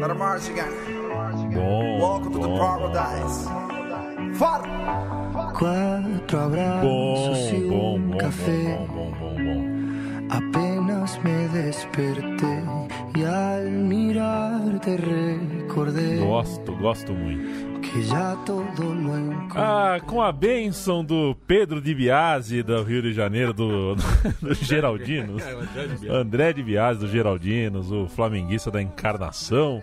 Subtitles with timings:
[0.00, 0.72] Let march again.
[1.52, 3.44] Bom, Welcome to the bom, paradise.
[4.38, 5.52] Fala!
[5.54, 8.78] Quatro abraços bom, un bom, café.
[8.78, 10.26] bom, bom, bom, bom.
[10.30, 12.62] Apenas me desperté
[13.14, 17.69] y al mirarte recordé Gosto, gosto muito.
[17.92, 18.06] Que
[18.46, 18.94] todo.
[19.54, 23.96] Ah, com a bênção do Pedro de Biase, do Rio de Janeiro, do,
[24.40, 25.42] do Geraldinos.
[26.08, 29.82] André de Biase, do Geraldinos, o flamenguista da encarnação.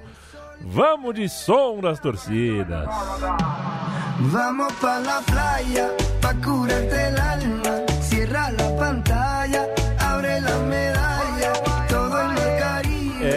[0.62, 2.88] Vamos de som das torcidas.
[4.20, 7.86] Vamos pa la playa, pa curarte el alma.
[8.02, 9.68] Cierra la pantalla,
[10.00, 11.17] abre la medalla.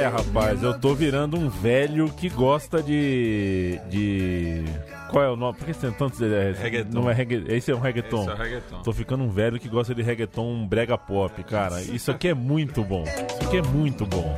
[0.01, 3.79] É, rapaz, eu tô virando um velho que gosta de.
[3.91, 4.65] de.
[5.11, 5.59] Qual é o nome?
[5.59, 6.23] Por que você tem tantos.
[6.23, 6.91] É, Reggaeton.
[6.91, 7.53] Não é regga...
[7.55, 8.23] Esse é um reggaeton.
[8.23, 8.83] Esse é o reggaeton.
[8.83, 11.83] Tô ficando um velho que gosta de reggaeton brega pop, cara.
[11.83, 13.03] Isso aqui é muito bom.
[13.03, 14.35] Isso aqui é muito bom.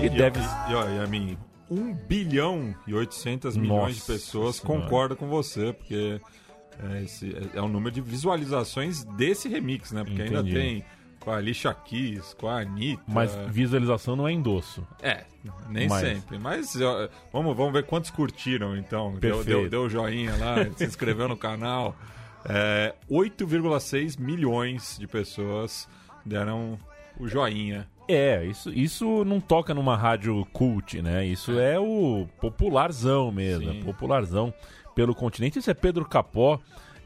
[0.00, 0.38] E deve.
[0.70, 1.36] E, ó, e a mim,
[1.68, 4.82] 1 bilhão e 800 milhões de Nossa pessoas Senhora.
[4.82, 6.20] concordam com você, porque
[6.94, 10.04] é, esse é, é o número de visualizações desse remix, né?
[10.04, 10.54] Porque ainda Entendi.
[10.54, 10.84] tem
[11.20, 13.02] com a Alicia Keys, com a Anitta.
[13.06, 14.86] Mas visualização não é endosso.
[15.02, 15.24] É,
[15.68, 16.38] nem Mas- sempre.
[16.38, 19.12] Mas ó, vamos, vamos ver quantos curtiram, então.
[19.18, 19.46] Deu, Perfeito.
[19.46, 21.94] deu, deu joinha lá, se inscreveu no canal.
[22.44, 25.88] É, 8,6 milhões de pessoas
[26.24, 26.78] deram
[27.18, 27.86] o joinha.
[28.08, 31.26] É, isso, isso não toca numa rádio cult, né?
[31.26, 33.80] Isso é o popularzão mesmo, Sim.
[33.80, 34.54] é popularzão
[34.94, 35.58] pelo continente.
[35.58, 36.58] Isso é Pedro Capó.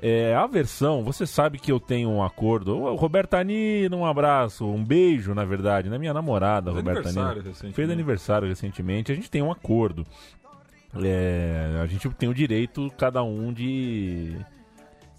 [0.05, 2.77] É, a versão, você sabe que eu tenho um acordo.
[2.77, 7.37] Ô, Roberta Nino, um abraço, um beijo, na verdade, na minha namorada, Fez Roberta aniversário
[7.39, 7.49] Nino.
[7.49, 7.77] recentemente.
[7.77, 9.13] Fez aniversário recentemente.
[9.13, 10.05] A gente tem um acordo.
[11.03, 14.37] É, a gente tem o direito, cada um, de.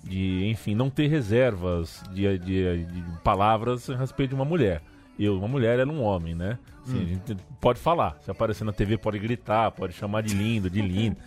[0.03, 4.81] de enfim, não ter reservas de, de- de palavras a respeito de uma mulher.
[5.17, 6.57] Eu, uma mulher, ela é um homem, né?
[6.85, 8.17] Assim, A gente pode falar.
[8.21, 11.15] Se aparecer na TV, pode gritar, pode chamar de lindo, de lindo.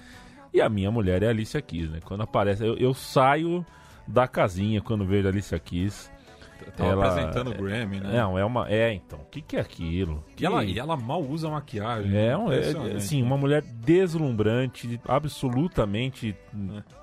[0.56, 1.99] E a minha mulher é a Alicia Keys, né?
[2.03, 3.65] Quando aparece, eu, eu saio
[4.06, 6.11] da casinha quando vejo a Alicia Keys.
[6.75, 8.11] Tava Ela- apresentando o Grammy, né?
[8.15, 8.66] Não, é uma.
[8.71, 9.19] É, então.
[9.19, 10.25] O que, que é aquilo?
[10.41, 12.16] E ela, Que- e ela mal usa maquiagem.
[12.16, 12.61] é, um, é,
[12.97, 16.34] assim, uma mulher deslumbrante, absolutamente.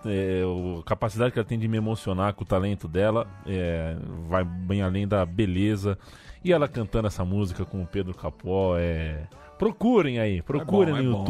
[0.05, 3.95] é, o- a capacidade que ela tem de me emocionar com o talento dela é,
[4.27, 5.97] vai bem além da beleza.
[6.43, 9.27] E ela cantando essa música com o Pedro Capó é.
[9.59, 11.25] Procurem aí, procurem bom, é no bom.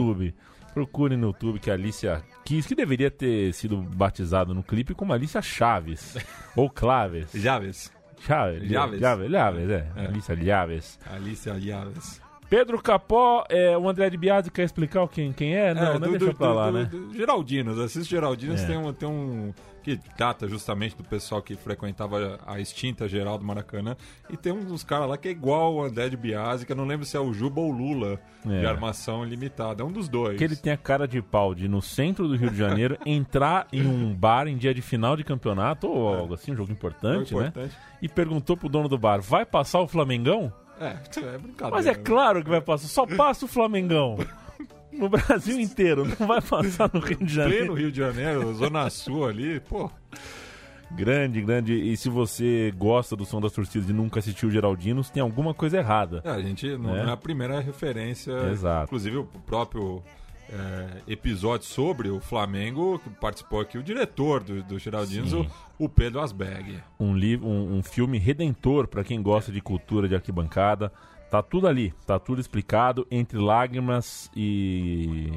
[0.73, 5.13] Procurem no YouTube que a Alicia Keys, que deveria ter sido batizado no clipe como
[5.13, 6.17] Alicia Chaves.
[6.55, 7.31] ou Claves.
[7.33, 7.91] Javes.
[8.19, 8.69] Chaves.
[8.69, 8.99] Chaves.
[8.99, 9.91] Chaves, Chaves, é.
[9.95, 10.05] É.
[10.07, 10.99] Alicia Chaves.
[11.05, 12.22] Alicia Javes.
[12.55, 15.73] Pedro Capó, é, o André de Biasi quer explicar quem, quem é?
[15.73, 16.85] Não, É, não deixa pra lá, do- né?
[16.85, 18.67] do Geraldinos, assiste Geraldinos, É.
[18.67, 19.51] tem, um, tem um.
[19.81, 23.97] que data justamente do pessoal que frequentava a extinta geral do Maracanã.
[24.29, 26.75] E tem um dos caras lá que é igual o André de Biasi, que eu
[26.75, 28.59] não lembro se é o Juba ou o Lula, É.
[28.61, 29.81] de armação limitada.
[29.81, 30.37] É um dos dois.
[30.37, 33.67] Que ele tem a cara de pau de, no centro do Rio de Janeiro, entrar
[33.73, 37.33] em um bar em dia de final de campeonato, ou algo assim, um jogo importante,
[37.35, 37.47] né?
[37.47, 37.75] importante.
[38.01, 40.53] E perguntou pro dono do bar, vai passar o Flamengão?
[40.83, 41.71] É, é brincadeira.
[41.71, 44.17] Mas é claro que vai passar, só passa o Flamengão.
[44.91, 47.73] No Brasil inteiro, não vai passar no Rio de Pleno Janeiro.
[47.73, 49.89] Rio de Janeiro, Zona Sul ali, pô.
[50.91, 51.73] Grande, grande.
[51.73, 55.51] E se você gosta do som das torcidas e nunca assistiu o Geraldinos, tem alguma
[55.53, 56.21] coisa errada.
[56.23, 57.07] É, a gente não É.
[57.07, 58.31] é a primeira referência.
[58.51, 58.85] Exato.
[58.85, 60.03] Inclusive o próprio
[60.49, 65.45] é, episódio sobre o Flamengo, que participou aqui o diretor do, do Geraldinos, o,
[65.77, 66.79] o Pedro Asberg.
[66.99, 70.91] um, livro, um, um filme redentor para quem gosta de cultura de arquibancada.
[71.29, 75.33] Tá tudo ali, tá tudo explicado entre lágrimas e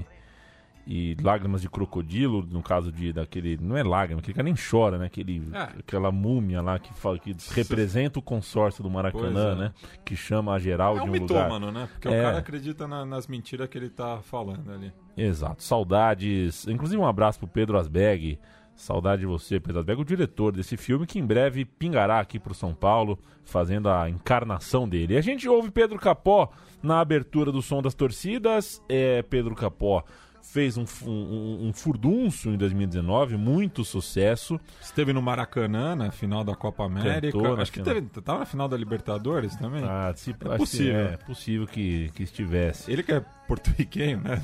[0.87, 4.97] e lágrimas de crocodilo, no caso de daquele, não é lágrima, aquele cara nem chora,
[4.99, 5.07] né?
[5.07, 5.63] Aquele, É.
[5.81, 9.55] aquela múmia lá que, fala, que representa o consórcio do Maracanã, é.
[9.57, 9.73] né?
[10.05, 11.21] Que chama a geral É de um um lugar.
[11.49, 11.89] mitômano, né?
[11.93, 12.21] Porque É.
[12.21, 14.93] o cara acredita na- nas mentiras que ele tá falando ali.
[15.17, 16.67] Exato, saudades.
[16.69, 18.39] Inclusive um abraço pro Pedro Asbeg.
[18.75, 22.53] Saudade de você, Pedro Asbeg, o diretor desse filme, que em breve pingará aqui pro
[22.53, 25.15] São Paulo, fazendo a encarnação dele.
[25.15, 26.51] E a gente ouve Pedro Capó
[26.83, 28.83] na abertura do som das torcidas.
[28.87, 30.05] É, Pedro Capó
[30.53, 34.59] fez um, um, um furdunço em 2019, muito sucesso.
[34.81, 37.33] Esteve no Maracanã, na final da Copa América.
[37.33, 37.95] Cantou Acho que final.
[37.95, 39.85] teve, tava na final da Libertadores também.
[39.85, 41.01] Ah, se, acho que possível.
[41.01, 42.91] É possível que, que estivesse.
[42.91, 44.43] Ele que é porto-riquenho, né?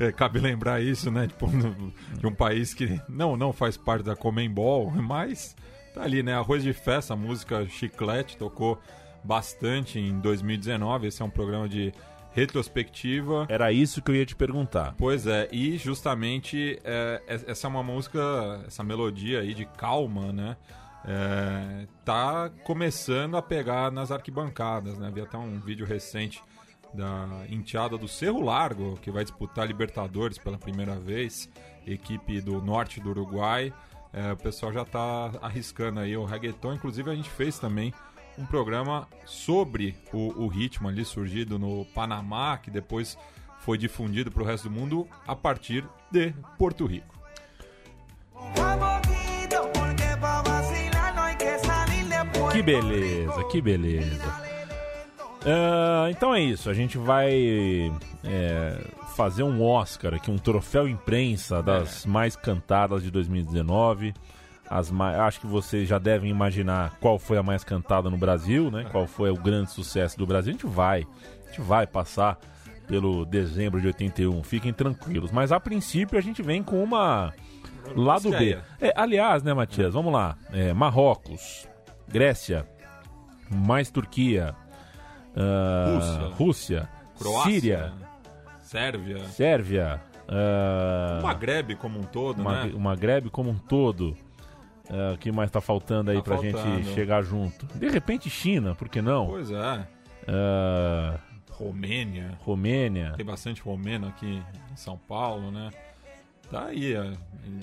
[0.00, 1.26] É, cabe lembrar isso, né?
[1.26, 5.56] Tipo, de um país que não, não faz parte da Comembol, mas
[5.94, 6.34] tá ali, né?
[6.34, 8.78] Arroz de Festa, a música Chiclete, tocou
[9.22, 11.06] bastante em 2019.
[11.06, 11.92] Esse é um programa de
[12.38, 13.46] retrospectiva.
[13.48, 14.94] Era isso que eu ia te perguntar.
[14.98, 20.32] Pois é, e justamente é, es- essa é uma música, essa melodia aí de calma,
[20.32, 20.56] né?
[21.04, 25.10] É, tá começando a pegar nas arquibancadas, né?
[25.14, 26.42] Vi até um vídeo recente
[26.92, 31.48] da enteada do Cerro Largo, que vai disputar Libertadores pela primeira vez,
[31.86, 33.72] equipe do norte do Uruguai.
[34.12, 37.92] É, o pessoal já tá arriscando aí o reggaeton, inclusive a gente fez também
[38.38, 43.18] um programa sobre o, o ritmo ali surgido no Panamá, que depois
[43.58, 47.18] foi difundido para o resto do mundo a partir de Porto Rico.
[52.52, 54.48] Que beleza, que beleza.
[55.44, 57.92] Ah, então é isso, a gente vai
[58.24, 58.84] é,
[59.16, 64.14] fazer um Oscar aqui, um troféu imprensa das mais cantadas de 2019.
[64.70, 68.70] As mai- Acho que vocês já devem imaginar qual foi a mais cantada no Brasil,
[68.70, 68.84] né?
[68.90, 70.50] Qual foi o grande sucesso do Brasil.
[70.50, 71.06] A gente vai,
[71.44, 72.38] a gente vai passar
[72.86, 75.30] pelo dezembro de 81, fiquem tranquilos.
[75.30, 77.32] Mas a princípio a gente vem com uma
[77.94, 78.58] lado B.
[78.80, 79.92] É, aliás, né, Matias?
[79.94, 80.36] Vamos lá.
[80.52, 81.66] É, Marrocos,
[82.08, 82.66] Grécia,
[83.50, 84.54] mais Turquia,
[85.36, 86.34] ah, Rússia.
[86.36, 86.88] Rússia,
[87.18, 87.92] Croácia, Síria,
[88.60, 92.70] Sérvia, Sérvia, ah, o Magreb como um todo, né?
[92.74, 94.16] o Magreb como um todo.
[94.90, 96.76] Ah, O que mais tá faltando aí Tá pra faltando.
[96.82, 97.66] gente chegar junto?
[97.76, 99.26] De repente, China, por que não?
[99.26, 99.86] Pois é.
[100.26, 101.18] Ah,
[101.50, 103.14] Romênia, Romênia.
[103.16, 104.42] tem bastante romeno aqui
[104.72, 105.70] em São Paulo, né?
[106.50, 107.12] Tá aí, a,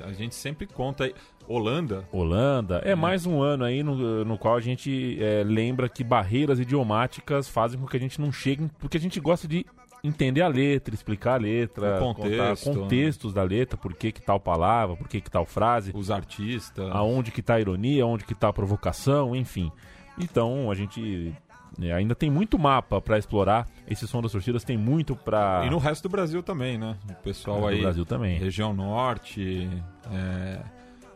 [0.05, 1.15] a gente sempre conta aí.
[1.47, 2.81] Holanda, Holanda.
[2.83, 7.47] É mais um ano aí no, no qual a gente é, lembra que barreiras idiomáticas
[7.47, 9.65] fazem com que a gente não chegue, porque a gente gosta de
[10.05, 14.39] entender a letra, explicar a letra, contexto, contar contextos da letra, por que que tal
[14.39, 16.89] palavra, por que que tal frase, os artistas.
[16.91, 19.71] aonde que tá a ironia, aonde que tá a provocação, enfim.
[20.17, 21.33] Então a gente
[21.81, 23.67] é, ainda tem muito mapa pra explorar.
[23.87, 26.95] Esse som das torcidas tem muito pra E no resto do Brasil também, né?
[27.09, 27.81] O pessoal No aí.
[27.81, 28.37] Brasil também.
[28.37, 29.69] Região Norte.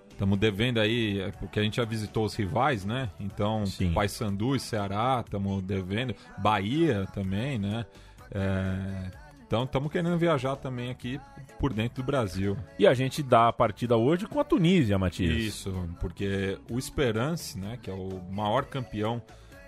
[0.10, 3.10] Estamos devendo aí, é, porque a gente já visitou os rivais, né?
[3.22, 3.94] Então, Sim.
[3.94, 6.14] Paysandu e Ceará, estamos devendo.
[6.38, 7.86] Bahia também, né?
[8.32, 9.12] É,
[9.50, 11.20] então, estamos querendo viajar também aqui
[11.60, 12.56] por dentro do Brasil.
[12.78, 15.36] E a gente dá a partida hoje com a Tunísia, Matias.
[15.36, 19.20] Isso, porque o Esperance, né, que é o maior campeão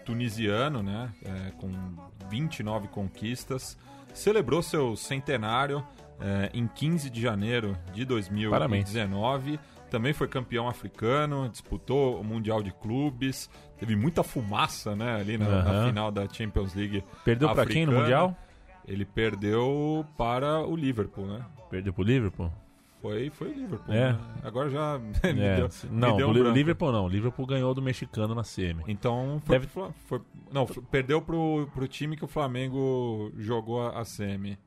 [0.05, 1.71] tunisiano, né, é, com
[2.29, 3.75] 29 conquistas,
[4.13, 5.83] celebrou seu centenário
[6.19, 9.59] é, em 15 de janeiro de 2019.
[9.89, 13.49] Também foi campeão africano, disputou o Mundial de Clubes,
[13.79, 15.87] teve muita fumaça né, ali na, na Aham.
[15.87, 17.03] final da Champions League.
[17.25, 17.93] Perdeu pra quem no.
[17.93, 18.37] Mundial?
[18.87, 21.45] Ele perdeu para o Liverpool, né?
[21.69, 22.51] Perdeu pro Liverpool?
[23.01, 23.93] Foi, foi o Liverpool.
[23.95, 24.13] É.
[24.13, 24.19] né?
[24.43, 24.99] Agora já
[25.33, 26.51] me É, deu- se- me não, deu o um.
[26.51, 27.05] Liverpool não.
[27.05, 28.83] O Liverpool ganhou do mexicano na semi.
[28.87, 29.67] Então foi, Deve-
[30.05, 34.57] foi- não, f- perdeu pro, pro time que o Flamengo jogou a, a semi.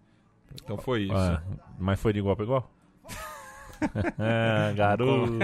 [0.63, 1.15] Então foi isso.
[1.15, 1.43] Ah,
[1.79, 2.71] mas foi de igual pra igual?
[4.19, 5.39] ah, garoto.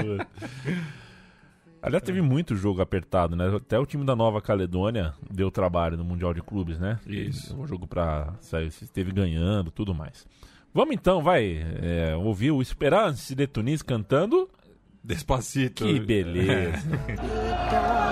[1.82, 3.56] Aliás, teve muito jogo apertado, né?
[3.56, 6.99] Até o time da Nova Caledônia deu trabalho no Mundial de Clubes, né?
[7.06, 7.59] Isso.
[7.59, 10.26] O jogo pra sair, esteve ganhando, tudo mais.
[10.75, 14.49] Vamos então, vai é, ouvir o Esperance de Tunis cantando.
[15.02, 15.85] Despacito.
[15.85, 16.87] Que beleza.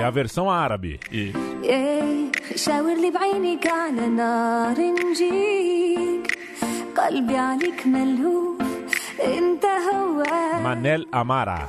[0.00, 1.00] É a versão árabe.
[10.62, 11.68] Manel Amara.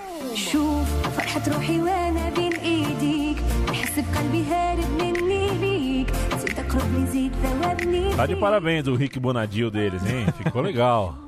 [8.15, 10.25] Tá de parabéns o Rick Bonadil deles, hein?
[10.38, 11.26] Ficou legal.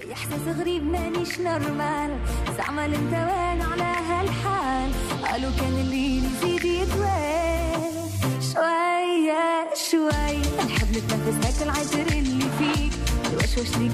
[0.00, 2.10] في احساس غريب مانيش نورمال
[2.58, 4.90] زعمل انت وانا على هالحال
[5.24, 8.06] قالوا كان الليل يزيد يطول
[8.52, 12.92] شوية شوية نحب نتنفس هاك العطر اللي فيك
[13.32, 13.92] الوشوش ليك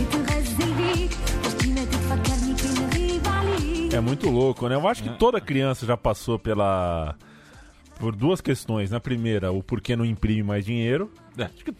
[0.00, 1.10] نتغزل بيك
[1.44, 4.74] باش ديما تتفكرني كي نغيب عليك É muito louco, né?
[4.74, 7.14] Eu acho que toda criança já passou pela.
[7.99, 8.91] por duas questões.
[8.91, 11.11] Na primeira, o porquê não imprime mais dinheiro.
[11.37, 11.43] É.
[11.43, 11.71] Acho que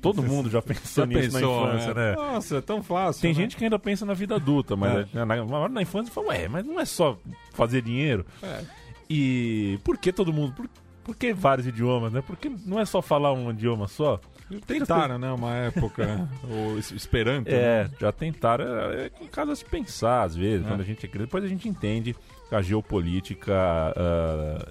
[0.00, 2.14] todo mundo já pensou já nisso pensou, na infância, né?
[2.14, 3.22] Nossa, é tão fácil.
[3.22, 3.34] Tem né?
[3.36, 5.24] gente que ainda pensa na vida adulta, mas É.
[5.24, 7.18] na, na, na infância fala, ué, mas não é só
[7.52, 8.24] fazer dinheiro.
[8.42, 8.60] É.
[9.08, 10.52] E por que todo mundo.
[10.54, 10.68] Por,
[11.02, 12.22] por que vários idiomas, né?
[12.24, 14.20] Porque não é só falar um idioma só.
[14.66, 15.30] Tentaram, né?
[15.32, 16.28] Uma época.
[16.44, 17.48] o es- Esperanto.
[17.48, 17.90] É, né?
[18.00, 18.64] já tentaram.
[18.92, 20.68] É, é caso se pensar, às vezes, É.
[20.68, 21.26] quando a gente é criança.
[21.26, 22.14] Depois a gente entende
[22.48, 23.54] que a geopolítica
[23.96, 24.68] ah,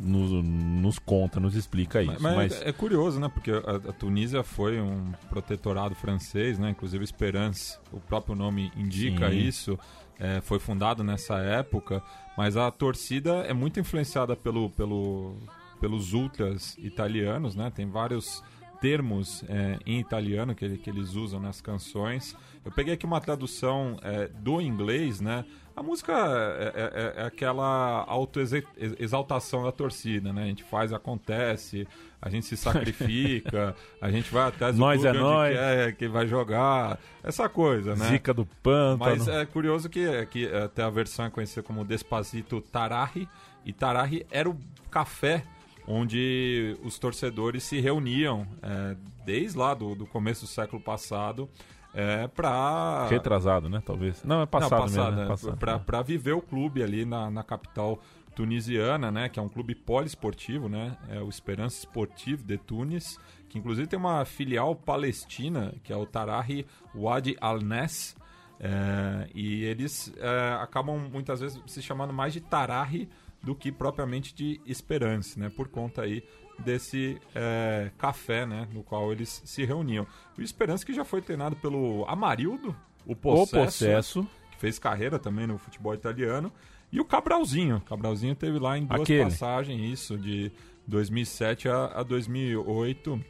[0.00, 2.22] nos, nos conta, nos explica isso.
[2.22, 3.28] Mas, Mas, é curioso, né?
[3.28, 6.70] Porque a, a Tunísia foi um protetorado francês, né?
[6.70, 9.38] Inclusive Esperance, o próprio nome indica Sim.
[9.38, 9.78] isso.
[10.18, 12.02] é, foi fundado nessa época,
[12.36, 15.36] mas a torcida é muito influenciada pelo, pelo,
[15.80, 17.70] pelos ultras italianos, né?
[17.74, 18.42] Tem vários
[18.80, 22.36] termos é, em italiano que, que eles usam nas canções.
[22.64, 25.44] Eu peguei aqui uma tradução é, do inglês, né?
[25.78, 30.42] A música é, é- é aquela autoexaltação da torcida, né?
[30.42, 31.86] A gente faz, acontece,
[32.20, 35.54] a gente se sacrifica, a gente vai até Nós é nós.
[35.54, 38.06] quer, que vai jogar, essa coisa, né?
[38.06, 38.98] zica do pântano.
[38.98, 43.28] Mas é curioso que, que até a versão é conhecida como Despacito Tarahi,
[43.64, 44.58] e Tarahi era o
[44.90, 45.44] café
[45.86, 51.48] onde os torcedores se reuniam é, desde lá do, do começo do século passado
[51.94, 53.82] é, para Retrasado, né?
[53.84, 54.22] Talvez.
[54.24, 55.20] Não, é passado, não, passado, mesmo.
[55.20, 55.28] é, Né?
[55.28, 55.56] Passado.
[55.56, 57.98] pra- pra viver o clube ali na, na capital
[58.34, 59.28] tunisiana, né?
[59.28, 60.96] Que é um clube poliesportivo, né?
[61.08, 63.18] É o Esperança Sportive de Tunis,
[63.48, 66.64] que inclusive tem uma filial palestina, que é o Tarahi
[66.94, 68.16] Wadi Al-Nes,
[68.60, 73.08] é, e eles é, acabam muitas vezes se chamando mais de Tarahi
[73.42, 75.48] do que propriamente de Esperance, né?
[75.48, 76.22] Por conta aí
[76.58, 78.68] desse é, café, né?
[78.72, 80.06] No qual eles se reuniam.
[80.36, 82.74] O Esperance que já foi treinado pelo Amarildo,
[83.06, 84.28] o O Possesso, possesso.
[84.50, 86.52] que fez carreira também no futebol italiano,
[86.90, 87.80] e o Cabralzinho.
[87.82, 89.24] Cabralzinho teve lá em duas Aquele.
[89.24, 90.50] passagens, isso, de
[90.86, 93.22] 2007 a, a 2008.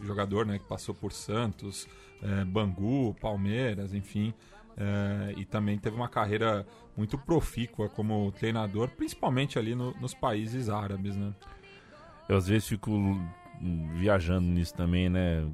[0.00, 1.88] Jogador né, que passou por Santos,
[2.22, 4.32] eh, Bangu, Palmeiras, enfim.
[4.76, 6.64] eh, e também teve uma carreira
[6.96, 11.34] muito profícua como treinador, principalmente ali no- nos países árabes, né?
[12.28, 15.46] Eu às vezes fico hum, viajando nisso também, né?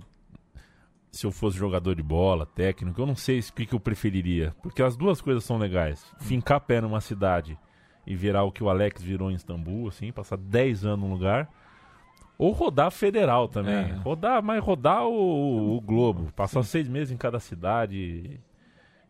[1.10, 4.54] Se eu fosse jogador de bola, técnico, eu não sei o que, que eu preferiria.
[4.62, 6.04] Porque as duas coisas são legais.
[6.20, 7.56] Fincar pé numa cidade
[8.04, 11.48] e virar o que o Alex virou em Istambul, assim, passar 10 anos no lugar.
[12.36, 13.74] Ou rodar federal também.
[13.76, 13.92] É.
[14.02, 16.32] Rodar, mas rodar o, o globo.
[16.34, 17.96] Passar seis meses em cada cidade.
[17.96, 18.40] e-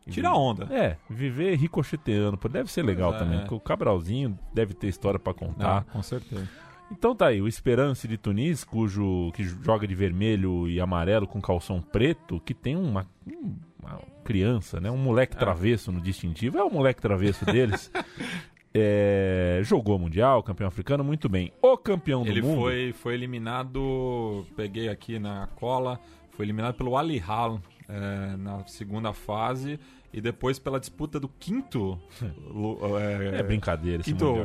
[0.05, 0.71] e Tira onda.
[0.71, 2.37] É, viver ricocheteando.
[2.47, 3.37] Deve ser legal é, também.
[3.37, 3.41] é.
[3.41, 5.79] porque o Cabralzinho deve ter história pra contar.
[5.79, 6.47] Ah, com certeza.
[6.91, 11.41] Então tá aí, o Esperance de Tunis, cujo que joga de vermelho e amarelo com
[11.41, 16.63] calção preto, que tem uma, um- uma criança, né, um moleque travesso no distintivo, é
[16.63, 17.91] o moleque travesso deles.
[18.77, 21.49] É, jogou mundial, campeão africano, muito bem.
[21.61, 22.59] O campeão do Ele mundo.
[22.59, 25.97] foi, foi eliminado, peguei aqui na cola,
[26.31, 29.79] foi eliminado pelo Al Hilal eh, na segunda fase
[30.13, 34.35] e depois pela disputa do quinto eh, É brincadeira quinto,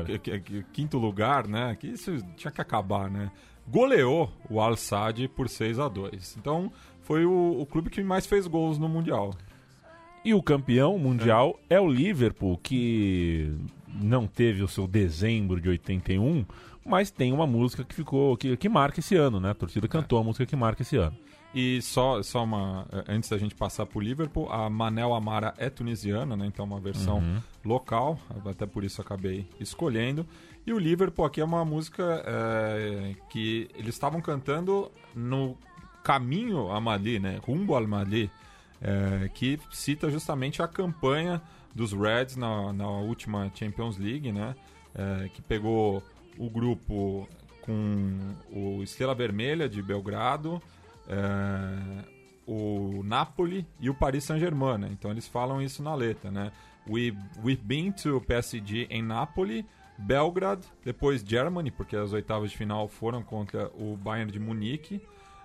[0.72, 1.76] quinto lugar, né?
[1.76, 3.30] Que isso tinha que acabar, né?
[3.66, 8.26] Goleou o Al Sadd por 6 a 2 Então foi o, o clube que mais
[8.26, 9.32] fez gols no mundial.
[10.24, 11.80] E o campeão mundial é.
[11.80, 13.52] o Liverpool, que
[13.88, 16.44] não teve o seu dezembro de 81,
[16.84, 19.50] mas tem uma música que ficou que, que marca esse ano, né?
[19.50, 21.16] A torcida cantou a música que marca esse ano.
[21.54, 22.86] E só, só uma.
[22.92, 26.46] eh, Antes da gente passar pro Liverpool, a Manel Amara é tunisiana, né?
[26.46, 27.40] Então, uma versão Uhum.
[27.64, 30.24] local, até por isso acabei escolhendo.
[30.64, 35.56] E o Liverpool aqui é uma música eh, que eles estavam cantando no
[36.04, 37.40] caminho a Mali, né?
[37.44, 38.30] Rumbo al Mali,
[38.80, 41.42] eh, que cita justamente a campanha
[41.74, 44.54] dos Reds na, na última Champions League, né?
[44.94, 46.00] Eh, que pegou
[46.38, 47.28] o grupo
[47.62, 50.79] com o Estrela Vermelha de Belgrado, é,
[52.46, 54.88] o Napoli e o Paris Saint-Germain, né?
[54.90, 56.50] Então eles falam isso na letra, né?
[56.88, 59.64] We, we've been to PSG em Napoli,
[59.98, 65.00] Belgrade, depois Germany, porque as oitavas de final foram contra o Bayern de Munique.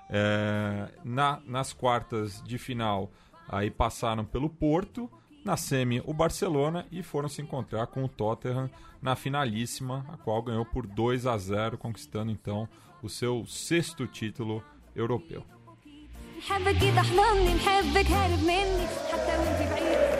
[0.09, 3.11] É, na, nas quartas de final,
[3.47, 5.09] aí passaram pelo Porto,
[5.43, 8.69] na semi o Barcelona e foram se encontrar com o Tottenham
[8.99, 12.67] na finalíssima, a qual ganhou por 2 a 0, conquistando então
[13.03, 14.63] o seu sexto título
[14.95, 15.45] europeu.
[16.39, 20.14] نحبك ايد حضني نحبك هارب مني حتى وانت بعيد.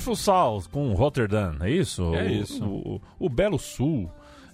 [0.00, 2.14] South com Rotterdam, é isso?
[2.14, 2.64] É O- isso.
[2.64, 4.10] O, o Belo Sul.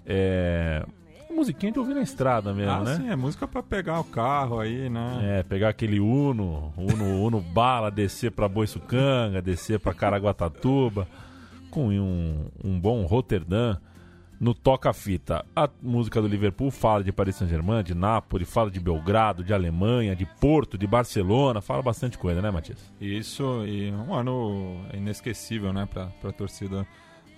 [0.07, 0.85] É.
[1.31, 2.97] Musiquinha de ouvir na estrada mesmo, Ah, né?
[2.97, 5.39] sim, é música pra pegar o carro aí, né?
[5.41, 11.09] É, pegar aquele Uno, Uno, Uno bala, descer pra Boiçucanga, descer pra Caraguatatuba,
[11.73, 13.77] com um, um bom Rotterdam
[14.41, 15.45] no toca-fita.
[15.55, 20.15] A música do Liverpool fala de Paris Saint-Germain, de Nápoles, fala de Belgrado, de Alemanha,
[20.15, 22.93] de Porto, de Barcelona, fala bastante coisa, né, Matias?
[23.01, 26.87] Isso, e um ano inesquecível, né, pra, pra torcida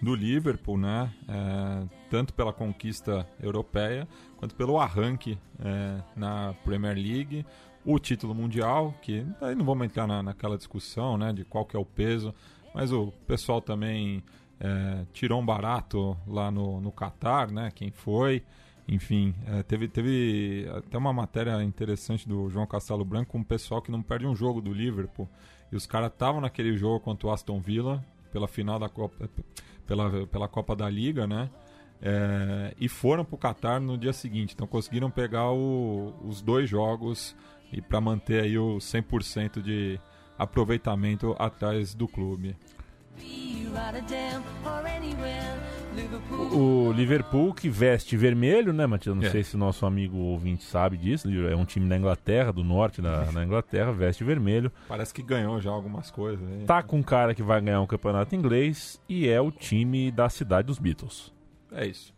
[0.00, 1.12] do Liverpool, né?
[1.28, 4.06] É, tanto pela conquista europeia,
[4.36, 7.46] quanto pelo arranque é, na Premier League,
[7.84, 11.76] o título mundial, que aí não vamos entrar na, naquela discussão, né, de qual que
[11.76, 12.34] é o peso,
[12.74, 14.22] mas o pessoal também
[14.60, 18.42] é, tirou um barato lá no, no Qatar, né, quem foi,
[18.88, 23.82] enfim, é, teve, teve até uma matéria interessante do João Castelo Branco com um pessoal
[23.82, 25.28] que não perde um jogo do Liverpool.
[25.72, 29.28] E os caras estavam naquele jogo contra o Aston Villa, pela final da Copa,
[29.84, 31.50] pela, pela Copa da Liga, né?
[32.00, 34.54] É, e foram pro Qatar no dia seguinte.
[34.54, 37.34] Então conseguiram pegar o- os dois jogos
[37.72, 39.98] e para manter aí o 100% de
[40.38, 42.54] aproveitamento atrás do clube.
[46.52, 49.14] O Liverpool que veste vermelho, né, Matias?
[49.16, 49.30] Não É.
[49.30, 51.28] sei se o nosso amigo ouvinte sabe disso.
[51.48, 54.70] É um time da Inglaterra, do norte da, da Inglaterra, veste vermelho.
[54.88, 56.46] Parece que ganhou já algumas coisas.
[56.46, 56.64] aí.
[56.64, 60.28] Tá com um cara que vai ganhar um campeonato inglês e é o time da
[60.28, 61.32] cidade dos Beatles.
[61.72, 62.14] É isso.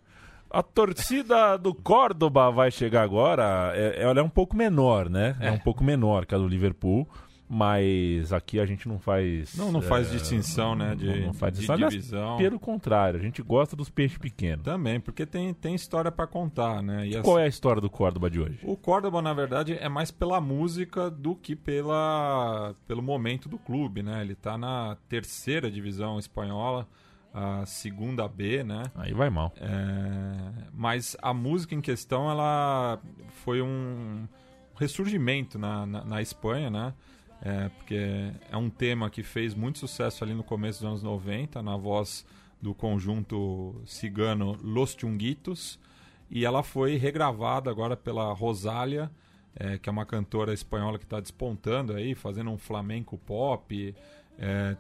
[0.51, 3.73] A torcida do Córdoba vai chegar agora.
[3.75, 5.37] É, ela é um pouco menor, né?
[5.41, 5.49] É.
[5.49, 5.51] É.
[5.53, 7.07] um pouco menor que a do Liverpool.
[7.49, 9.57] Mas aqui a gente não faz.
[9.57, 10.95] Não, não faz é, distinção, né?
[10.95, 11.89] De, não, não faz de distinção.
[11.89, 12.37] Divisão.
[12.37, 14.63] Pelo contrário, a gente gosta dos peixes pequenos.
[14.65, 17.07] Também, porque tem, tem história para contar, né?
[17.07, 18.59] E Qual é a história do Córdoba de hoje?
[18.63, 24.03] O Córdoba, na verdade, é mais pela música do que pela, pelo momento do clube,
[24.03, 24.21] né?
[24.21, 26.87] Ele tá na terceira divisão espanhola,
[27.33, 28.83] a segunda B, né?
[28.95, 29.55] Aí vai mal.
[29.57, 33.01] É, mas a música em questão, ela
[33.43, 34.29] foi um
[34.77, 36.93] ressurgimento na, na, na Espanha, né?
[37.41, 41.63] É, porque é um tema que fez muito sucesso ali no começo dos anos 90,
[41.63, 42.27] na voz
[42.61, 45.79] do conjunto cigano Los Chunguitos,
[46.31, 49.11] e ela foi regravada agora pela Rosália,
[49.55, 53.95] é, que é uma cantora espanhola que está despontando aí, fazendo um flamenco pop.
[54.39, 54.77] É,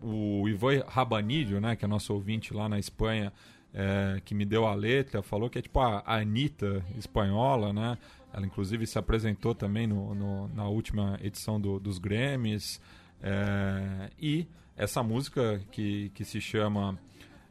[0.00, 3.32] o Ivan Rabanillo, né, que é nosso ouvinte lá na Espanha,
[3.74, 7.98] é, que me deu a letra, falou que é tipo a Anitta espanhola, né?
[8.32, 12.80] Ela inclusive se apresentou também no, no- na última edição do- dos Grammys.
[13.22, 16.96] é, e essa música que, que se chama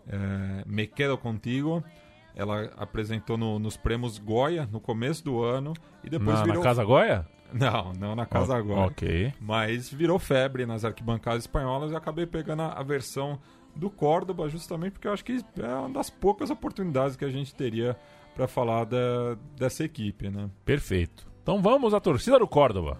[0.08, 1.84] é, Me Quedo Contigo,
[2.36, 6.64] ela apresentou no- nos prêmios Goya no começo do ano e depois Na, na virou...
[6.64, 7.28] Casa Goya?
[7.52, 8.86] Não, não na Casa O- Goya.
[8.86, 9.34] Ok.
[9.42, 13.40] Mas virou febre nas arquibancadas espanholas e acabei pegando a, a versão
[13.76, 17.54] do Córdoba, justamente porque eu acho que é uma das poucas oportunidades que a gente
[17.54, 17.96] teria
[18.38, 20.48] para falar da, dessa equipe, né?
[20.64, 21.28] Perfeito.
[21.42, 23.00] Então vamos à torcida do Córdoba.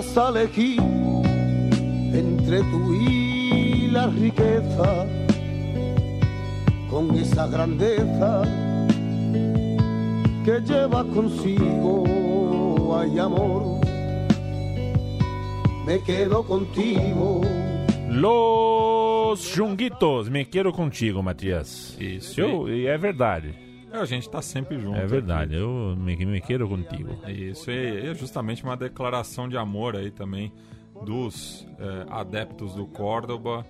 [0.00, 0.80] Das a elegir
[2.14, 5.06] entre tú y la riqueza,
[6.88, 8.40] con esa grandeza
[10.42, 13.78] que lleva consigo, hay amor,
[15.84, 17.42] me quedo contigo.
[18.08, 21.98] Los Junguitos, me quero contigo, Matias.
[22.00, 22.40] Isso.
[22.40, 23.69] Eu, e é verdade.
[23.92, 24.98] É, a gente tá sempre junto.
[24.98, 27.12] É verdade, eu me, me quero contigo.
[27.22, 27.48] aqui.
[27.50, 30.52] Isso, e é justamente uma declaração de amor aí também
[31.04, 33.64] dos eh, adeptos do Córdoba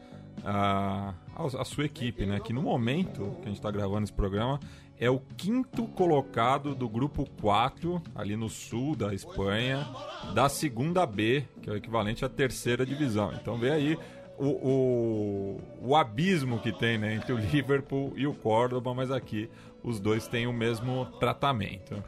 [0.44, 2.40] a, a sua equipe, né?
[2.40, 4.58] Que no momento que a gente está gravando esse programa
[4.98, 9.88] é o quinto colocado do grupo 4, ali no sul da Espanha,
[10.34, 13.32] da segunda B, que é o equivalente à terceira divisão.
[13.32, 13.98] Então vê aí
[14.38, 19.48] o, o, o abismo que tem né, entre o Liverpool e o Córdoba, mas aqui
[19.82, 22.02] os dois têm o mesmo tratamento.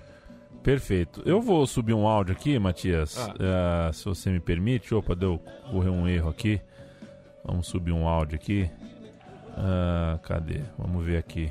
[0.63, 1.23] Perfeito.
[1.27, 3.89] Eu vou subir um áudio aqui, Matias, Ah.
[3.89, 4.95] eh, se você me permite.
[4.95, 5.39] Opa, deu
[5.71, 6.61] correr um erro aqui.
[7.45, 8.71] Vamos subir um áudio aqui.
[9.57, 10.61] Ah, cadê?
[10.79, 11.51] Vamos ver aqui.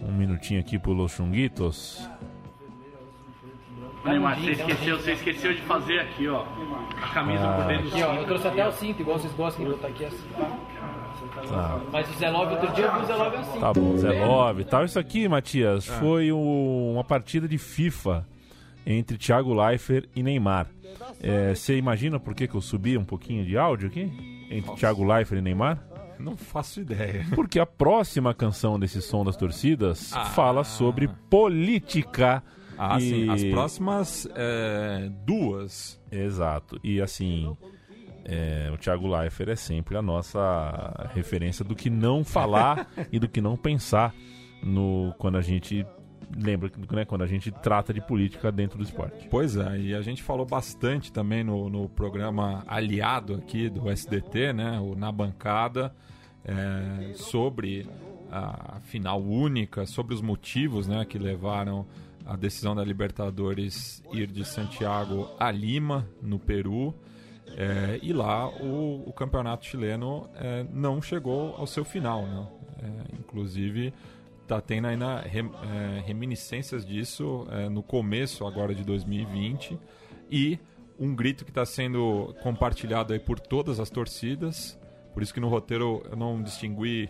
[0.00, 2.08] Um minutinho aqui pro Los Chunguitos.
[4.04, 6.44] Neymar, você esqueceu, você esqueceu de fazer aqui, ó.
[7.02, 8.26] A camisa por dentro do Aqui, ó, eu cinto.
[8.26, 10.28] trouxe até o cinto, igual vocês gostam de botar aqui assim.
[10.36, 10.56] tá?
[11.48, 13.60] Tá, Mas o Zé Love, outro dia eu vi o Zé Love assim.
[13.60, 14.84] tá bom, Zé Love e tal.
[14.84, 18.26] Isso aqui, Matias, foi o- uma partida de FIFA
[18.86, 20.66] entre Thiago Leifert e Neymar.
[21.22, 24.10] Eh, Você imagina por que, que eu subi um pouquinho de áudio aqui?
[24.50, 25.82] Entre Thiago Leifert e Neymar?
[26.18, 27.24] Não faço ideia.
[27.34, 30.24] Porque a próxima canção desse som das torcidas Ah.
[30.26, 32.42] fala sobre política.
[32.76, 33.00] Ah, e...
[33.02, 33.30] sim.
[33.30, 36.00] As próximas é, duas.
[36.10, 36.78] Exato.
[36.82, 37.56] E assim,
[38.28, 43.26] é, o Thiago Leifert é sempre a nossa referência do que não falar e do
[43.26, 44.14] que não pensar
[44.62, 45.86] no quando a gente
[46.36, 49.26] lembra né, quando a gente trata de política dentro do esporte.
[49.30, 54.52] Pois é, e a gente falou bastante também no, no programa aliado aqui do SDT,
[54.52, 54.78] né?
[54.78, 55.94] O Na Bancada,
[56.44, 57.88] é, sobre
[58.30, 61.86] a final única, sobre os motivos né, que levaram
[62.26, 66.94] a decisão da Libertadores ir de Santiago a Lima, no Peru.
[67.60, 72.22] É, e lá o, o campeonato chileno é, não chegou ao seu final.
[72.22, 72.46] Né?
[72.82, 73.92] É, inclusive,
[74.46, 79.76] tá tendo ainda rem- é, reminiscências disso é, no começo agora de 2020.
[80.30, 80.56] E
[81.00, 84.78] um grito que está sendo compartilhado aí por todas as torcidas.
[85.12, 87.08] Por isso que no roteiro eu não distingui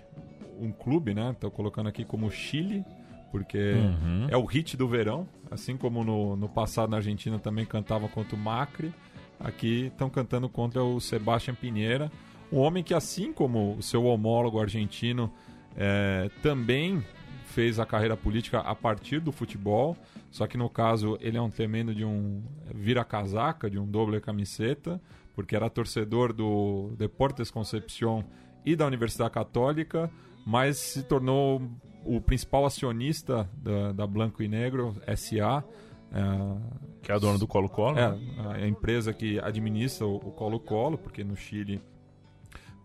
[0.59, 1.31] um clube, né?
[1.33, 2.85] Estou colocando aqui como Chile,
[3.31, 4.27] porque Uhum.
[4.31, 5.29] é o hit do verão.
[5.51, 8.95] Assim como no, no passado na Argentina também cantavam contra o Macri.
[9.41, 12.11] Aqui estão cantando contra o Sebastián Pinheira,
[12.51, 15.33] um homem que, assim como o seu homólogo argentino,
[15.77, 17.05] eh, também
[17.47, 19.97] fez a carreira política a partir do futebol,
[20.31, 22.43] só que no caso ele é um tremendo de um
[22.75, 25.01] vira-casaca, de um doble camiseta,
[25.35, 28.25] porque era torcedor do Deportes Concepción
[28.65, 30.11] e da Universidade Católica,
[30.45, 31.63] mas se tornou
[32.05, 35.65] o principal acionista da, da Blanco e Negro SA.
[36.13, 37.99] Eh, Que é a dona do Colo-Colo.
[37.99, 38.19] é, né?
[38.63, 41.81] a empresa que administra o o Colo-Colo, porque no Chile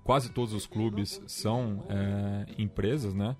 [0.03, 3.35] quase todos os clubes são é, empresas, né?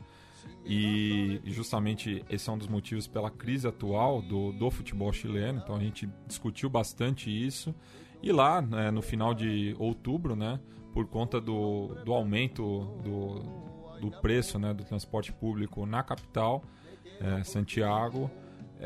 [0.65, 5.59] E justamente esse é um dos motivos pela crise atual do, do futebol chileno.
[5.61, 7.75] Então a gente discutiu bastante isso.
[8.21, 10.57] E lá, né, no final de outubro, né,
[10.93, 12.63] por conta do, do aumento
[13.03, 16.63] do, do preço né, do transporte público na capital,
[17.19, 18.31] é, Santiago,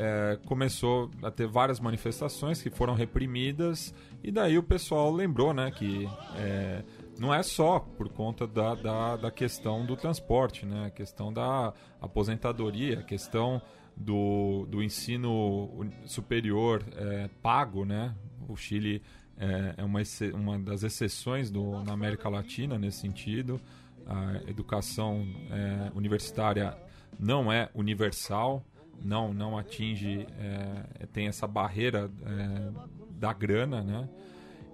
[0.00, 5.72] é, começou a ter várias manifestações que foram reprimidas e daí o pessoal lembrou né,
[5.72, 6.84] que é,
[7.18, 11.74] não é só por conta da, da, da, questão do transporte, né, a questão da
[12.00, 13.60] aposentadoria, a questão
[13.96, 18.14] do, do ensino superior é, pago, né?
[18.48, 19.02] O Chile
[19.36, 20.00] é, é uma,
[20.34, 23.60] uma das exceções do, na América Latina nesse sentido.
[24.06, 26.76] A educação é, universitária
[27.18, 28.64] não é universal,
[29.02, 32.70] não, não atinge, é, tem essa barreira é,
[33.10, 34.08] da grana, né?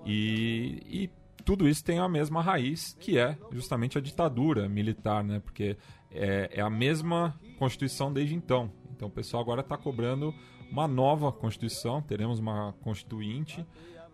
[0.07, 1.11] E, e
[1.45, 5.41] tudo isso tem a mesma raiz, que é justamente a ditadura militar, né?
[5.41, 5.77] Porque
[6.11, 8.71] é, é a mesma Constituição desde então.
[8.95, 10.35] Então o pessoal agora está cobrando
[10.71, 13.65] uma nova Constituição, teremos uma Constituinte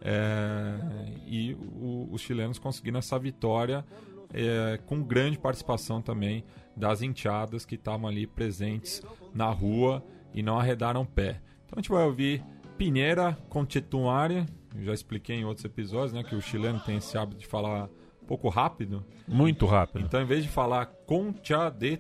[0.00, 0.78] é,
[1.26, 3.84] e o, os chilenos conseguiram essa vitória
[4.32, 6.44] é, com grande participação também
[6.76, 9.02] das enteadas que estavam ali presentes
[9.34, 11.40] na rua e não arredaram pé.
[11.64, 12.44] Então a gente vai ouvir
[12.78, 14.46] Pinheira Conchetumare,
[14.78, 17.90] já expliquei em outros episódios né, que o chileno tem esse hábito de falar
[18.22, 19.04] um pouco rápido.
[19.26, 20.04] Muito rápido.
[20.04, 21.96] Então, em vez de falar Concha de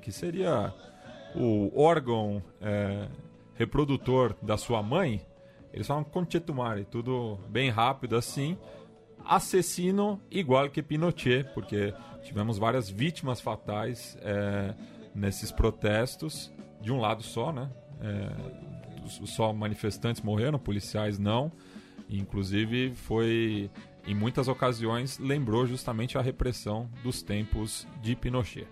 [0.00, 0.74] que seria
[1.34, 3.08] o órgão é,
[3.54, 5.24] reprodutor da sua mãe,
[5.72, 8.56] eles falam conchetumare, tudo bem rápido assim.
[9.24, 14.74] Assassino igual que Pinochet, porque tivemos várias vítimas fatais é,
[15.14, 17.70] nesses protestos, de um lado só, né?
[18.00, 18.74] É,
[19.26, 21.52] só manifestantes morreram, policiais não.
[22.08, 23.70] Inclusive foi
[24.06, 28.66] em muitas ocasiões lembrou justamente a repressão dos tempos de Pinochet.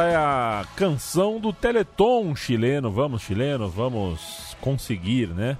[0.00, 2.90] Esta é a canção do Teleton chileno.
[2.90, 5.58] Vamos, chileno, vamos conseguir, né?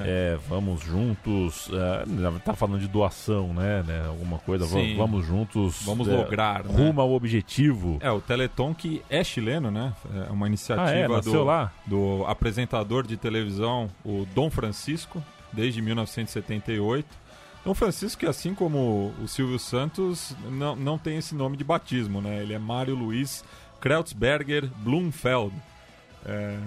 [0.00, 0.34] É.
[0.34, 1.70] É, vamos juntos.
[1.72, 3.84] É, tá falando de doação, né?
[3.86, 4.66] né alguma coisa.
[4.66, 5.82] Vamos, vamos, juntos.
[5.84, 6.64] Vamos é, lograr.
[6.64, 6.74] Né?
[6.76, 7.98] Rumo ao objetivo.
[8.00, 9.94] É, o Teleton que é chileno, né?
[10.28, 11.20] É uma iniciativa ah, é?
[11.20, 11.72] do, lá?
[11.86, 15.22] do apresentador de televisão, o Dom Francisco,
[15.52, 17.06] desde 1978.
[17.64, 22.20] Dom Francisco, que assim como o Silvio Santos, não, não tem esse nome de batismo,
[22.20, 22.42] né?
[22.42, 23.44] Ele é Mário Luiz
[23.80, 25.54] Kreutzberger Blumfeld.
[26.24, 26.58] É...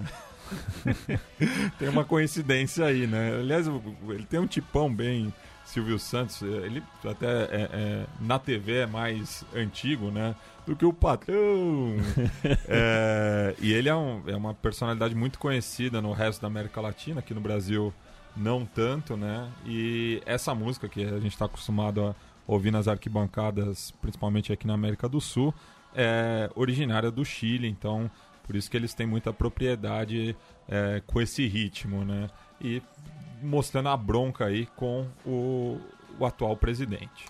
[1.78, 3.38] tem uma coincidência aí, né?
[3.38, 3.66] Aliás,
[4.08, 5.32] ele tem um tipão bem
[5.64, 6.42] Silvio Santos.
[6.42, 10.34] Ele até é, é, na TV é mais antigo, né?
[10.66, 11.96] Do que o patrão.
[12.68, 17.20] é, e ele é, um, é uma personalidade muito conhecida no resto da América Latina,
[17.20, 17.94] aqui no Brasil
[18.36, 19.48] não tanto, né?
[19.64, 22.14] E essa música que a gente está acostumado a
[22.46, 25.54] ouvir nas arquibancadas, principalmente aqui na América do Sul,
[25.94, 28.10] é originária do Chile, então
[28.44, 30.36] por isso que eles têm muita propriedade
[30.68, 32.28] é, com esse ritmo, né?
[32.60, 32.82] E
[33.42, 35.80] mostrando a bronca aí com o,
[36.18, 37.26] o atual presidente.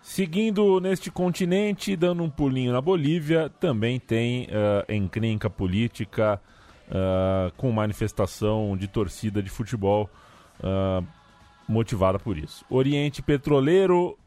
[0.00, 6.38] Seguindo neste continente, dando um pulinho na Bolívia, também tem uh, encrenca política
[6.88, 10.10] uh, com manifestação de torcida de futebol
[10.60, 11.04] uh,
[11.66, 12.64] motivada por isso.
[12.68, 14.18] Oriente Petroleiro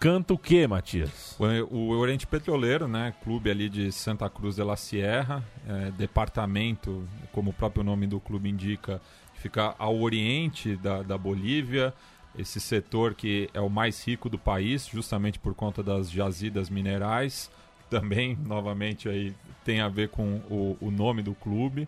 [0.00, 1.36] canta o que, Matias?
[1.38, 7.06] O, o, Oriente Petroleiro, né, clube ali de Santa Cruz de la Sierra, é, departamento,
[7.30, 9.00] como o próprio nome do clube indica,
[9.34, 11.92] fica ao oriente da, da Bolívia,
[12.36, 17.50] esse setor que é o mais rico do país, justamente por conta das jazidas minerais,
[17.90, 19.34] também, novamente, aí
[19.64, 21.86] tem a ver com o, o nome do clube.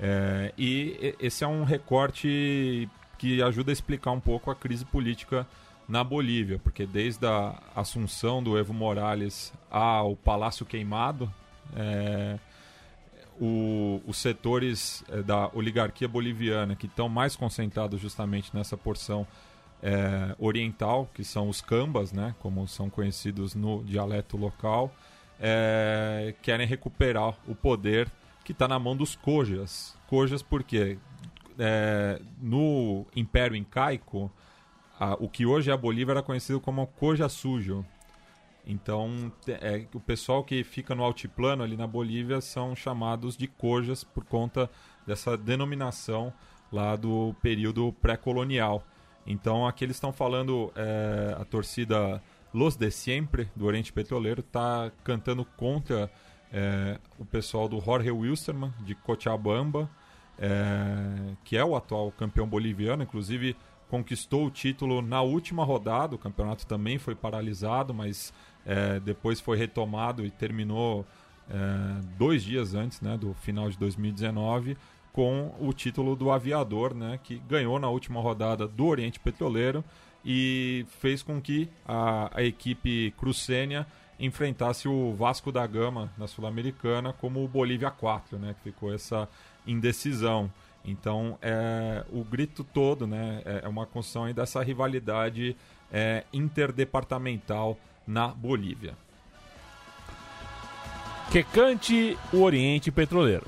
[0.00, 5.46] É, e esse é um recorte que ajuda a explicar um pouco a crise política
[5.88, 11.32] na Bolívia, porque desde a assunção do Evo Morales ao Palácio Queimado,
[11.76, 12.38] é,
[13.40, 19.26] o, os setores é, da oligarquia boliviana que estão mais concentrados justamente nessa porção
[19.82, 24.94] é, oriental, que são os cambas, né, como são conhecidos no dialeto local,
[25.38, 28.10] é, querem recuperar o poder
[28.44, 29.96] que está na mão dos Cojas.
[30.06, 30.98] Cojas porque
[31.58, 34.30] é, no Império Incaico,
[35.12, 37.84] a- o que hoje é a Bolívia era conhecido como Coja Sujo.
[38.66, 44.02] Então, é, o pessoal que fica no altiplano ali na Bolívia são chamados de Cojas
[44.02, 44.70] por conta
[45.06, 46.32] dessa denominação
[46.72, 48.82] lá do período pré-colonial.
[49.26, 52.22] Então, aqui eles estão falando, é, a torcida
[52.54, 56.10] Los de Siempre, do Oriente Petroleiro, está cantando contra
[56.56, 59.90] é, o pessoal do Jorge Wilstermann, de Cochabamba,
[60.38, 63.56] é, que é o atual campeão boliviano, inclusive
[63.94, 66.16] conquistou o título na última rodada.
[66.16, 68.34] O campeonato também foi paralisado, mas
[68.66, 71.06] é, depois foi retomado e terminou
[71.48, 74.76] é, dois dias antes né, do final de 2019
[75.12, 79.84] com o título do aviador, né, que ganhou na última rodada do Oriente Petroleiro
[80.24, 83.86] e fez com que a, a equipe crucênia
[84.18, 89.28] enfrentasse o Vasco da Gama na Sul-Americana como o Bolívia 4, né, que ficou essa
[89.64, 90.50] indecisão.
[90.84, 95.56] Então, é, o grito todo né, é é uma construção dessa rivalidade
[95.92, 98.94] é, interdepartamental na Bolívia.
[101.30, 103.46] Que cante o Oriente Petroleiro.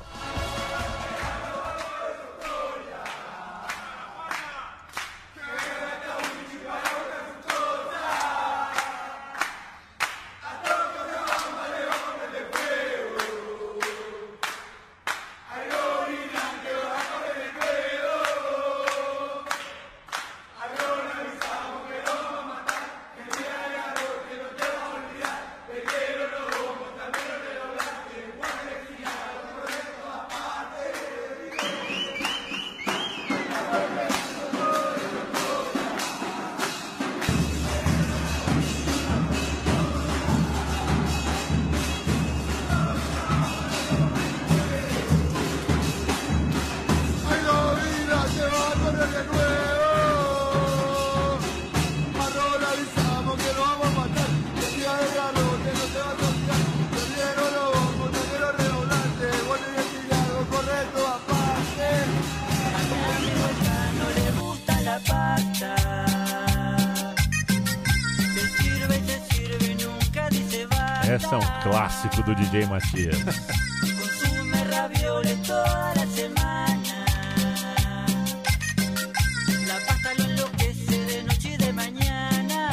[81.25, 82.71] Noche y de mañana.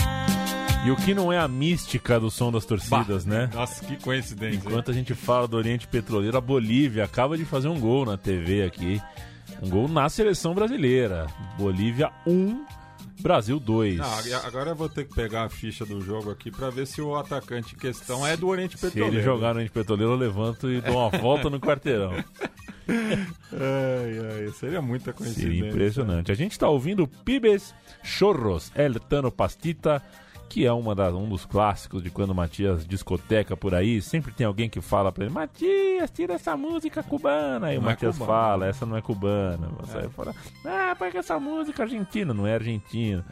[0.86, 3.50] E o que não é a mística do som das torcidas, né?
[3.54, 4.58] Nossa, que coincidência.
[4.58, 8.18] Enquanto a gente fala do Oriente Petroleiro, a Bolívia acaba de fazer um gol na
[8.18, 9.02] TV aqui.
[9.62, 11.28] Um gol na seleção brasileira.
[11.58, 12.66] Bolívia 1,
[13.24, 13.98] Brasil 2.
[13.98, 16.86] Não, ag- agora eu vou ter que pegar a ficha do jogo aqui pra ver
[16.86, 19.16] se o atacante em questão é do Oriente Se Petroleiro.
[19.16, 22.14] ele jogar no Oriente Petroleiro, eu levanto e dou uma volta no quarteirão.
[22.86, 25.50] Ai, ai, seria muita coincidência.
[25.54, 26.32] Seria impressionante.
[26.32, 30.02] A gente está ouvindo Pibes Chorros, El Tano Pastita,
[30.54, 34.00] que é uma das, um dos clássicos de quando o Matias discoteca por aí.
[34.04, 37.68] Sempre tem alguém que fala pra ele: Matias, tira essa música cubana.
[37.68, 38.32] Aí o Não é Matias cubana.
[38.40, 39.68] fala: essa não é cubana.
[39.80, 40.36] Você vai falar:
[40.66, 42.34] ah, porque essa música é argentina.
[42.34, 43.26] Não é argentina.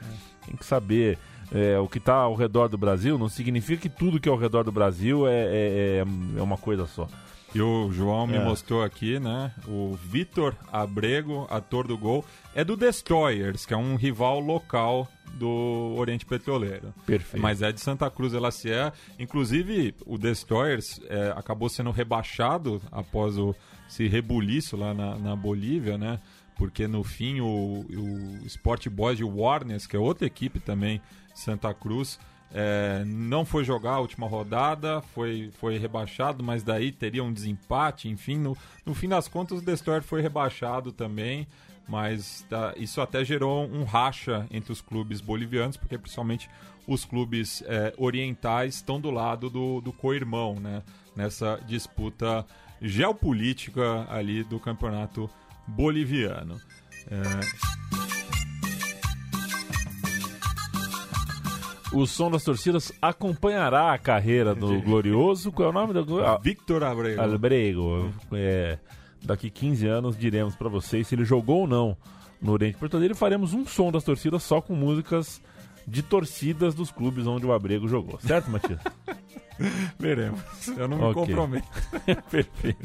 [0.45, 1.17] Tem que saber.
[1.53, 4.38] é, o que está ao redor do Brasil não significa que tudo que é ao
[4.38, 5.51] redor do Brasil é, é,
[5.99, 7.07] é- é uma coisa só.
[7.53, 8.43] E o João me É.
[8.43, 9.51] mostrou aqui, né?
[9.67, 12.23] O Vitor Abrego, ator do gol,
[12.55, 16.94] é do Destroyers, que é um rival local do Oriente Petroleiro.
[17.06, 17.41] Perfeito.
[17.41, 18.94] Mas é de Santa Cruz de la Sierra.
[19.17, 23.56] Inclusive, o Destroyers é, acabou sendo rebaixado após o,
[23.89, 26.20] esse rebuliço lá na, na Bolívia, né?
[26.56, 31.02] Porque no fim o, o Sport Boys de Warners, que é outra equipe também,
[31.34, 32.20] Santa Cruz,
[32.54, 38.10] é, não foi jogar a última rodada, foi, foi rebaixado, mas daí teria um desempate,
[38.10, 41.48] enfim, no, no fim das contas o Destroyer foi rebaixado também,
[41.88, 46.50] mas tá, isso até gerou um racha entre os clubes bolivianos, porque principalmente
[46.88, 50.82] os clubes é, orientais estão do lado do, do co-irmão, né,
[51.15, 52.46] nessa disputa
[52.82, 55.30] geopolítica ali do campeonato
[55.67, 56.60] boliviano.
[57.10, 57.91] É,
[61.94, 65.52] O som das torcidas acompanhará a carreira do glorioso.
[65.52, 66.06] Qual é o nome do
[66.41, 67.21] Victor Abrego.
[67.21, 68.13] Albrego.
[68.32, 68.77] É,
[69.24, 71.98] daqui 15 anos diremos pra vocês se ele jogou ou não
[72.42, 73.13] no Oriente Petroleiro.
[73.13, 75.42] E faremos um som das torcidas só com músicas
[75.88, 78.19] de torcidas dos clubes onde o Abrego jogou.
[78.22, 78.80] Certo, Matias?
[80.00, 80.40] Veremos.
[80.78, 81.13] Eu não me Ok.
[81.26, 81.67] comprometo.
[82.30, 82.80] Perfeito.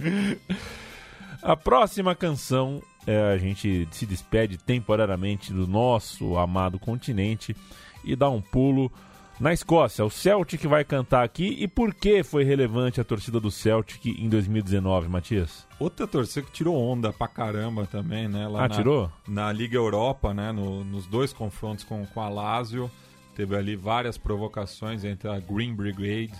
[1.43, 7.57] A próxima canção, é, a gente se despede temporariamente do nosso amado continente
[8.05, 8.91] e dá um pulo
[9.39, 11.57] Na Escócia, o Celtic vai cantar aqui.
[11.61, 15.66] E por que foi relevante a torcida do Celtic em 2019, Matias?
[15.78, 18.49] Outra torcida que tirou onda pra caramba também, né?
[18.49, 19.12] Lá Ah, na, tirou?
[19.28, 20.53] Na Liga Europa, né?
[20.53, 22.91] no- nos dois confrontos com, com a Lazio.
[23.34, 26.32] Teve ali várias provocações entre a Green Brigade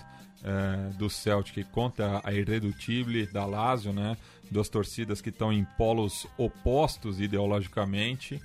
[0.43, 4.17] eh, do Celtic contra a Irredutível da Lazio, né?
[4.49, 8.41] Duas torcidas que estão em polos opostos ideologicamente.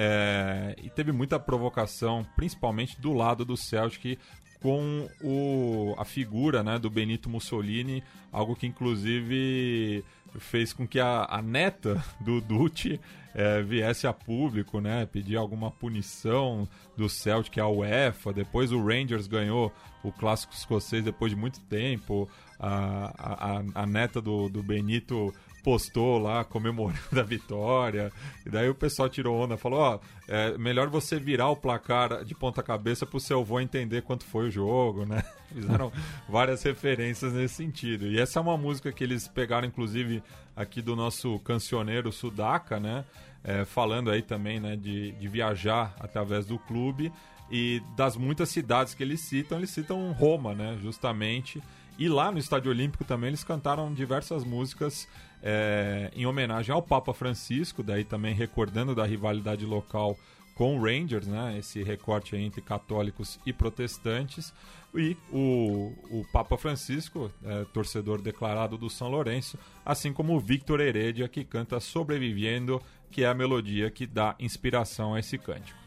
[0.00, 4.16] É, e teve muita provocação, principalmente do lado do Celtic,
[4.60, 10.04] com o, a figura né, do Benito Mussolini, algo que inclusive
[10.38, 13.00] fez com que a, a neta do Dutti
[13.34, 18.32] é, viesse a público, né, pedir alguma punição do Celtic à UEFA.
[18.32, 19.72] Depois o Rangers ganhou
[20.04, 22.28] o clássico escocês depois de muito tempo.
[22.60, 25.32] A, a, a- neta do, do Benito
[25.68, 28.10] postou lá comemorando a vitória.
[28.46, 32.34] E daí o pessoal tirou onda, falou: Ó, é melhor você virar o placar de
[32.34, 35.22] ponta cabeça pro seu avô entender quanto foi o jogo, né?
[35.52, 35.92] Fizeram
[36.26, 38.06] várias referências nesse sentido.
[38.06, 40.22] E essa é uma música que eles pegaram, inclusive,
[40.56, 43.04] aqui do nosso cancioneiro Sudaca, né?
[43.44, 47.12] É, falando aí também né, de, de viajar através do clube
[47.50, 50.78] e das muitas cidades que eles citam, eles citam Roma, né?
[50.80, 51.62] Justamente.
[51.98, 55.06] E lá no Estádio Olímpico também eles cantaram diversas músicas
[55.42, 60.16] é, em homenagem ao Papa Francisco, daí também recordando da rivalidade local
[60.54, 61.56] com o Rangers, né?
[61.56, 64.52] Esse recorte entre católicos e protestantes.
[64.92, 70.80] E o, o Papa Francisco, é, torcedor declarado do São Lourenço, assim como o Victor
[70.80, 75.78] Heredia, que canta Sobrevivendo, que é a melodia que dá inspiração a esse cântico.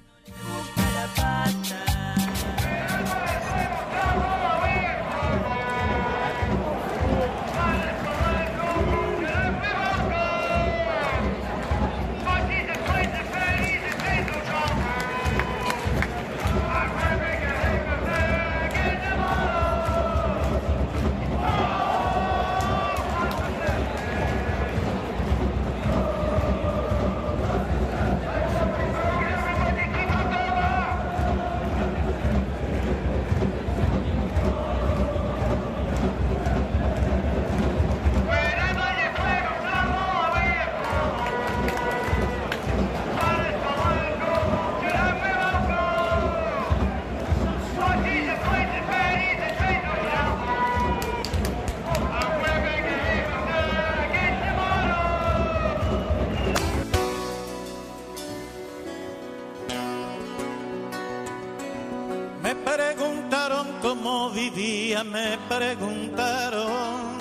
[64.62, 67.20] Vivía, me preguntaron.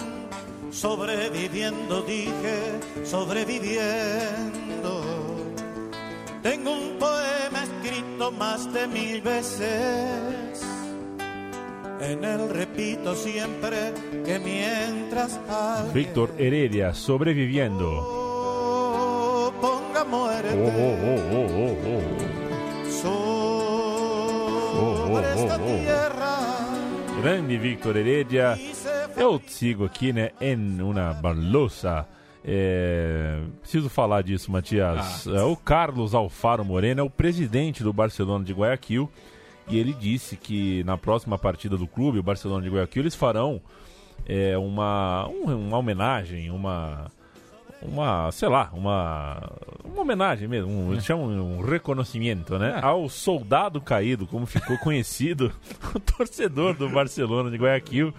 [0.70, 5.02] Sobreviviendo, dije, sobreviviendo.
[6.42, 10.64] Tengo un poema escrito más de mil veces.
[12.00, 13.92] En él repito siempre
[14.24, 19.52] que mientras alguien Victor Heredia, sobreviviendo.
[19.60, 22.02] ponga muerte Oh, oh, oh, oh, oh, oh.
[23.02, 25.66] sobre oh, esta oh, oh.
[25.66, 26.39] tierra.
[27.20, 28.58] Grande Victor Heredia.
[29.16, 32.06] Eu sigo aqui, né, em uma balouça.
[32.44, 35.26] É, preciso falar disso, Matias.
[35.26, 39.10] É, o Carlos Alfaro Moreno é o presidente do Barcelona de Guayaquil
[39.68, 43.60] e ele disse que na próxima partida do clube, o Barcelona de Guayaquil, eles farão
[44.26, 47.10] é, uma, um- uma homenagem, uma,
[47.82, 49.40] uma, sei lá, uma,
[49.84, 55.52] uma homenagem mesmo, um, eles chamam um reconhecimento, né, ao soldado caído, como ficou conhecido
[55.94, 58.12] o torcedor do Barcelona de Guayaquil.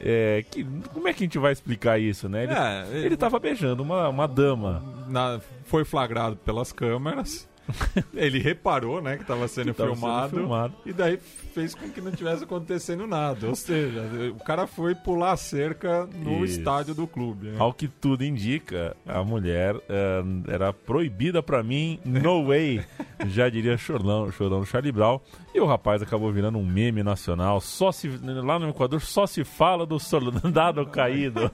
[0.00, 2.44] É, que, como é que a gente vai explicar isso, né?
[2.44, 4.82] Ele, É, ele tava beijando uma, uma dama.
[5.08, 7.47] Na- foi flagrado pelas câmeras.
[8.14, 9.94] Ele reparou, né, que estava sendo, Que sendo
[10.30, 11.18] filmado, e daí
[11.54, 13.48] fez com que não tivesse acontecendo nada.
[13.48, 14.02] Ou seja,
[14.34, 16.58] o cara foi pular a cerca no Isso.
[16.58, 17.48] estádio do clube.
[17.48, 17.56] né?
[17.58, 22.80] Ao que tudo indica, a mulher eh, era proibida pra mim, no way,
[23.26, 25.20] já diria Chorão, Chorão do Charlie Brown.
[25.54, 27.60] E o rapaz acabou virando um meme nacional.
[27.60, 31.50] Só se, lá no Equador só se fala do soldado caído.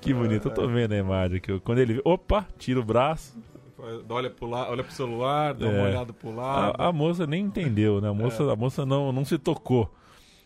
[0.00, 1.58] que bonito, eu tô vendo a imagem aqui.
[1.60, 3.34] Quando ele, opa, tira o braço.
[4.08, 5.82] Olha pro, la- olha pro celular, dá uma É.
[5.88, 6.76] olhada pro lado.
[6.80, 8.08] A, a moça nem entendeu, né?
[8.08, 9.92] A moça, a moça não, não se tocou.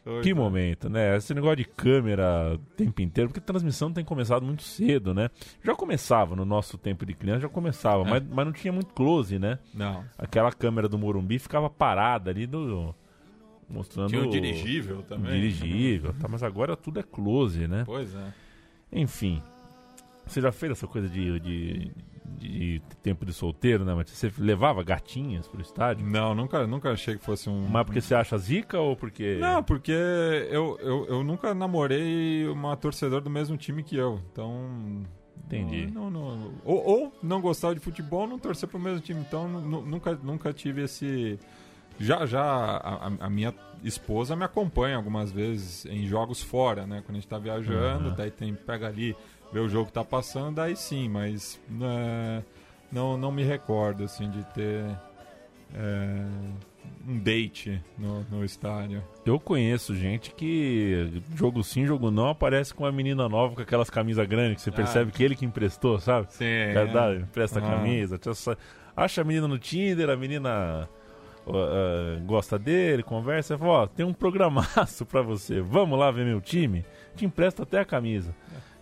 [0.05, 0.35] Pois que é.
[0.35, 1.17] momento, né?
[1.17, 5.29] Esse negócio de câmera o tempo inteiro, porque a transmissão tem começado muito cedo, né?
[5.63, 8.11] Já começava no nosso tempo de criança, já começava, É.
[8.11, 9.59] mas, mas não tinha muito close, né?
[9.75, 10.03] Não.
[10.17, 12.95] Aquela câmera do Morumbi ficava parada ali do.
[13.69, 14.09] Mostrando.
[14.09, 15.33] Tinha o dirigível também.
[15.33, 17.83] Dirigível, tá, mas agora tudo é close, né?
[17.85, 18.33] Pois é.
[18.91, 19.43] Enfim.
[20.27, 21.91] Você já fez essa coisa de, de,
[22.37, 24.19] de tempo de solteiro, né, Matias?
[24.19, 26.07] Você levava gatinhas pro estádio?
[26.07, 27.67] Não, nunca, nunca achei que fosse um.
[27.69, 29.37] Mas porque você acha zica ou porque.
[29.41, 34.21] Não, porque eu, eu, eu nunca namorei uma torcedora do mesmo time que eu.
[34.33, 35.03] Então.
[35.47, 35.87] Entendi.
[35.91, 36.53] Não, não, não.
[36.65, 39.21] Ou, ou não gostava de futebol não torcer pro mesmo time.
[39.21, 41.39] Então nu- nunca, nunca tive esse.
[41.99, 43.53] Já, já a, a- a minha
[43.83, 47.03] esposa me acompanha algumas vezes em jogos fora, né?
[47.05, 48.15] Quando a gente tá viajando, Uhum.
[48.15, 49.17] daí tem, pega ali,
[49.53, 52.43] vê o jogo que tá passando, daí sim, mas é,
[52.93, 54.85] não, não me recordo assim de ter
[55.75, 56.25] é,
[57.07, 59.03] um date no, no estádio.
[59.25, 63.91] Eu conheço gente que jogo sim, jogo não, aparece com uma menina nova com aquelas
[63.91, 66.33] camisas grandes que você percebe que ele que emprestou, sabe?
[66.33, 66.45] Sim,
[66.93, 67.77] dá, empresta a Ah.
[67.77, 68.19] camisa,
[68.97, 70.89] acha a menina no Tinder, a menina
[71.47, 76.25] ó, ah, gosta dele, conversa, fala, ó, tem um programaço pra você, vamos lá ver
[76.25, 76.85] meu time?
[77.17, 78.35] Te empresta até a camisa.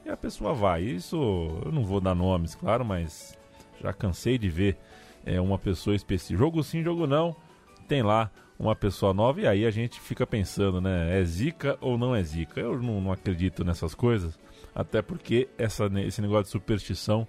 [0.07, 0.83] E a pessoa vai.
[0.83, 1.17] Isso,
[1.65, 3.37] eu não vou dar nomes, claro, mas
[3.83, 4.79] já cansei de ver
[5.25, 6.39] é, uma pessoa específica.
[6.39, 7.35] Jogo sim, jogo não,
[7.89, 11.21] tem lá uma pessoa nova e aí a gente fica pensando, né?
[11.21, 12.61] É zica ou não é zica?
[12.61, 14.39] Eu não, não acredito nessas coisas,
[14.73, 17.27] até porque essa, esse negócio de superstição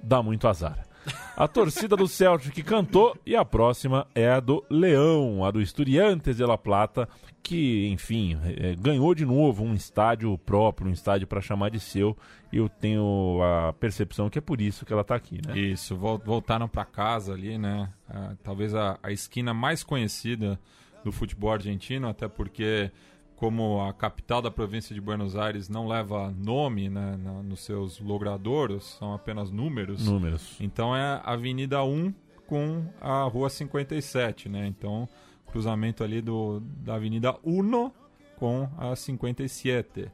[0.00, 0.87] dá muito azar.
[1.36, 6.36] A torcida do Celtic cantou e a próxima é a do Leão, a do Estudiantes
[6.36, 7.08] de La Plata,
[7.42, 12.16] que, enfim, eh, ganhou de novo um estádio próprio, um estádio para chamar de seu.
[12.52, 15.56] E eu tenho a percepção que é por isso que ela tá aqui, né?
[15.58, 17.88] Isso, vol- voltaram para casa ali, né?
[18.08, 20.58] Ah, talvez a, a esquina mais conhecida
[21.04, 22.90] do futebol argentino, até porque
[23.38, 28.00] como a capital da província de Buenos Aires não leva nome né, na- nos seus
[28.00, 30.04] logradouros, são apenas números.
[30.04, 30.56] Números.
[30.60, 32.12] Então é Avenida 1
[32.48, 34.66] com a Rua 57, né?
[34.66, 35.08] Então,
[35.52, 37.90] cruzamento ali do, da Avenida 1
[38.36, 40.10] com a 57.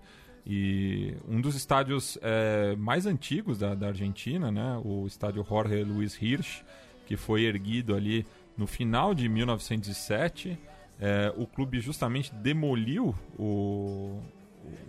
[0.47, 4.79] E um dos estádios eh, mais antigos da, da Argentina, né?
[4.85, 6.63] O estádio Jorge Luiz Hirsch,
[7.07, 10.59] que foi erguido ali no final de 1907.
[11.01, 14.21] Eh, o clube justamente demoliu o,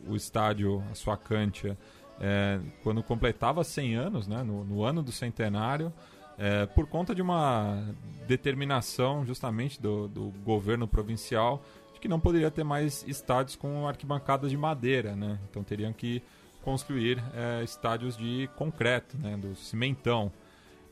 [0.07, 1.77] o estádio, a sua cancha,
[2.19, 5.91] é, quando completava 100 anos, né, no, no ano do centenário,
[6.37, 7.83] é, por conta de uma
[8.27, 14.51] determinação justamente do, do governo provincial de que não poderia ter mais estádios com arquibancadas
[14.51, 15.39] de madeira, né?
[15.49, 16.21] Então teriam que
[16.61, 20.31] construir é, estádios de concreto, né, do cimentão.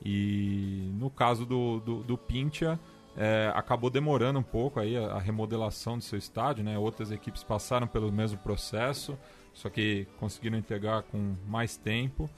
[0.03, 2.79] E no caso do, do, do Pintia,
[3.15, 6.77] é, acabou demorando um pouco aí a, a remodelação do seu estádio, né?
[6.77, 9.17] Outras equipes passaram pelo mesmo processo,
[9.53, 12.29] só que conseguiram entregar com mais tempo.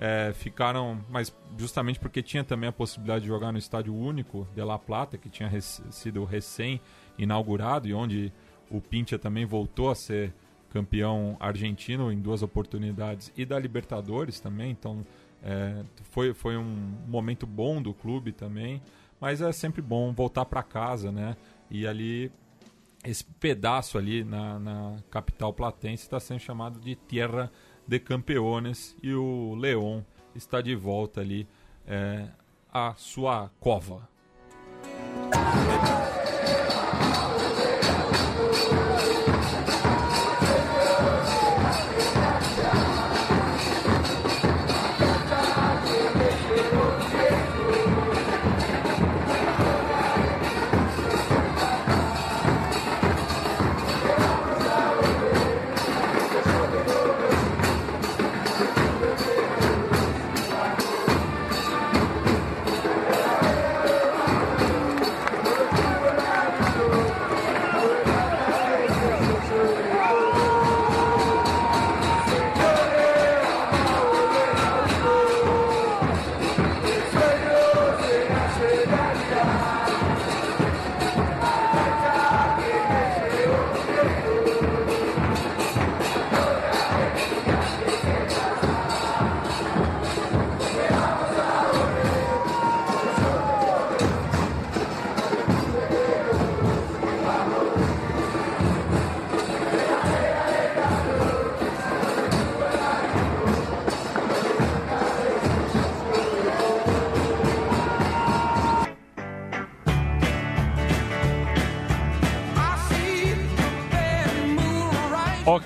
[0.00, 4.62] É, ficaram, mas justamente porque tinha também a possibilidade de jogar no estádio único de
[4.62, 6.80] La Plata, que tinha rec sido recém
[7.18, 8.32] inaugurado e onde
[8.70, 10.32] o Pintia também voltou a ser
[10.70, 15.04] campeão argentino em duas oportunidades e da Libertadores também, então
[15.42, 18.80] é, foi, foi um momento bom do clube também,
[19.20, 21.36] mas é sempre bom voltar para casa, né?
[21.70, 22.30] E ali
[23.04, 27.50] esse pedaço ali na, na capital platense está sendo chamado de Tierra
[27.86, 30.02] de Campeones e o León
[30.34, 31.48] está de volta ali
[31.86, 32.28] é,
[32.72, 34.08] à sua cova.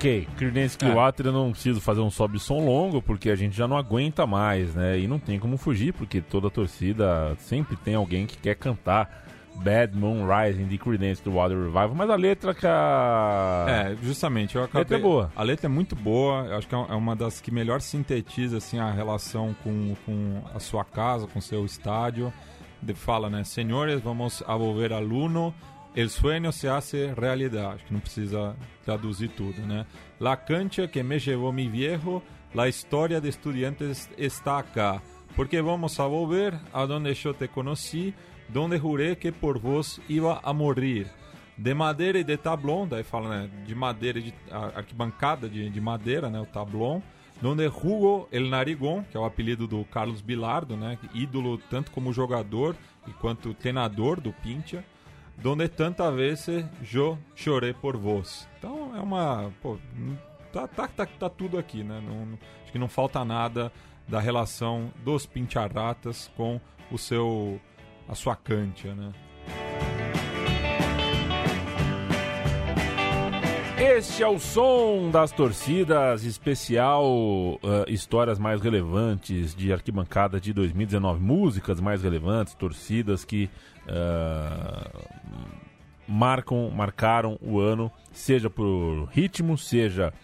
[0.03, 0.78] Ok, Creedence É.
[0.80, 4.26] Clearwater eu não preciso fazer um sobe som longo porque a gente já não aguenta
[4.26, 4.98] mais, né?
[4.98, 9.24] E não tem como fugir porque toda torcida sempre tem alguém que quer cantar
[9.55, 13.66] Bad Moon Rising de Creedence Water Revival, mas a letra que a...
[13.68, 14.80] É, justamente, eu acabei...
[14.80, 15.32] letra é boa.
[15.36, 18.80] A letra é muito boa, eu acho que é uma das que melhor sintetiza assim,
[18.80, 22.32] a relação com, com a sua casa, com o seu estádio.
[22.82, 23.44] De, fala, né?
[23.44, 25.55] Senhores, vamos a volver al uno,
[25.95, 27.72] el sueño se hace realidad.
[27.72, 29.86] Acho que não precisa traduzir tudo, né?
[30.18, 32.22] La cancha que me llevó mi viejo,
[32.55, 35.03] la historia de estudiantes está acá.
[35.36, 38.14] Porque vamos a volver a donde yo te conocí,
[38.49, 41.07] donde juré que por vos iba a morir.
[41.57, 44.32] De madeira e de tablon, daí fala, né, de madeira, de
[44.74, 47.03] arquibancada de, de madeira, né, o tablon.
[47.40, 52.12] Donde jugou el narigón, que é o apelido do Carlos Bilardo, né, ídolo tanto como
[52.12, 52.76] jogador
[53.07, 54.84] e quanto treinador do Pintia.
[55.39, 58.47] Donde tanta vezes eu chorei por vos.
[58.59, 59.76] Então é uma, pô,
[60.53, 62.01] tá, tá, tá, tá tudo aqui, né?
[62.05, 63.72] Não- acho que não falta nada
[64.07, 66.61] da relação dos Pincharratas com
[66.91, 67.61] o seu
[68.09, 69.12] a sua Cântia, né?
[73.85, 77.05] Este é o som das torcidas, especial
[77.64, 83.51] ah, histórias mais relevantes de arquibancada de 2019, músicas mais relevantes, torcidas que
[83.89, 84.89] ah,
[86.07, 90.14] marcam, marcaram o ano, seja por ritmo, seja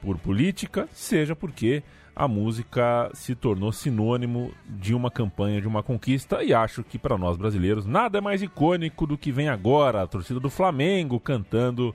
[0.00, 1.82] por política, seja porque
[2.14, 7.18] a música se tornou sinônimo de uma campanha, de uma conquista, e acho que para
[7.18, 11.92] nós brasileiros nada é mais icônico do que vem agora, a torcida do Flamengo cantando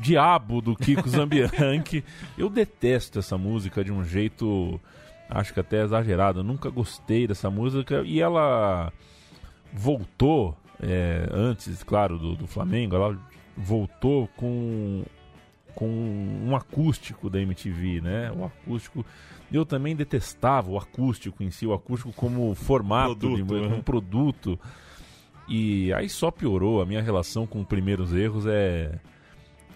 [0.00, 2.04] diabo do Kiko Zambianchi.
[2.36, 4.80] Eu detesto essa música de um jeito,
[5.28, 6.40] acho que até exagerado.
[6.40, 8.92] Eu nunca gostei dessa música e ela
[9.72, 12.96] voltou é, antes, claro, do, do Flamengo.
[12.96, 13.18] Ela
[13.56, 15.04] voltou com
[15.74, 18.32] com um acústico da MTV, né?
[18.32, 19.04] O acústico.
[19.52, 23.68] Eu também detestava o acústico em si, o acústico como formato, Produto, de, né?
[23.68, 24.58] como produto.
[25.48, 26.80] E aí só piorou.
[26.80, 28.98] A minha relação com primeiros erros é.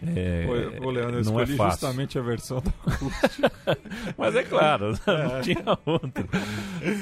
[0.07, 0.46] É
[0.80, 1.70] ô, Leandro, eu não é escolhi fácil.
[1.72, 2.72] justamente a versão do
[4.16, 6.24] Mas é claro, não tinha outra.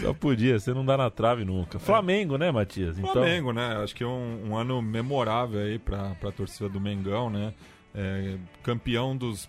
[0.03, 1.79] Só podia, você não dá na trave nunca.
[1.79, 2.99] Flamengo, né, Matias?
[2.99, 3.77] Então, Flamengo, né?
[3.83, 7.53] Acho que é um, um ano memorável aí pra, pra torcida do Mengão, né?
[7.95, 9.49] É, campeão dos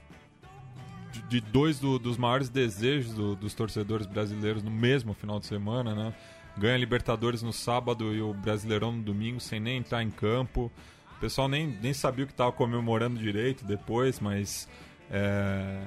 [1.11, 5.45] de- de dois do- dos maiores desejos do- dos torcedores brasileiros no mesmo final de
[5.45, 6.13] semana, né?
[6.57, 10.71] Ganha Libertadores no sábado e o Brasileirão no domingo sem nem entrar em campo.
[11.17, 14.69] O pessoal nem, nem sabia o que estava comemorando direito depois, mas
[15.09, 15.81] é,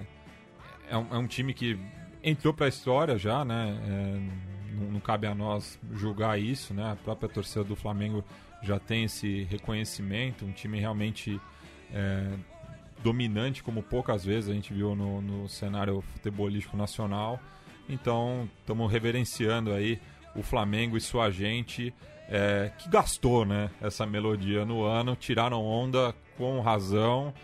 [0.89, 1.79] é, um, é um time que
[2.23, 3.79] entrou para a história já, né?
[3.87, 6.91] É, não, não cabe a nós julgar isso, né?
[6.91, 8.25] A própria torcida do Flamengo
[8.61, 11.41] já tem esse reconhecimento, um time realmente
[11.93, 12.27] é,
[13.01, 17.41] dominante, como poucas vezes a gente viu no, no cenário futebolístico nacional.
[17.89, 20.01] Então, estamos reverenciando aí
[20.35, 21.93] o Flamengo e sua gente
[22.29, 27.35] é, que gastou né, essa melodia no ano, tiraram onda com razão.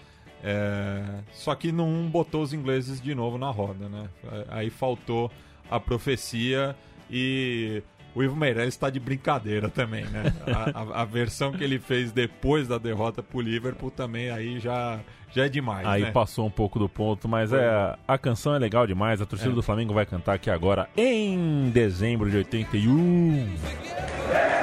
[0.43, 4.09] é, só que não botou os ingleses de novo na roda, né?
[4.49, 5.31] Aí faltou
[5.69, 6.77] a profecia
[7.11, 7.83] e
[8.17, 10.33] o Ivo Meirelles está de brincadeira também, né?
[10.47, 14.99] A, a- a versão que ele fez depois da derrota pro Liverpool também aí já,
[15.31, 16.11] já é demais, Aí né?
[16.11, 19.21] passou um pouco do ponto, mas é a canção é legal demais.
[19.21, 19.55] A torcida É.
[19.55, 23.55] do Flamengo vai cantar aqui agora em dezembro de 81.
[23.85, 24.56] chegou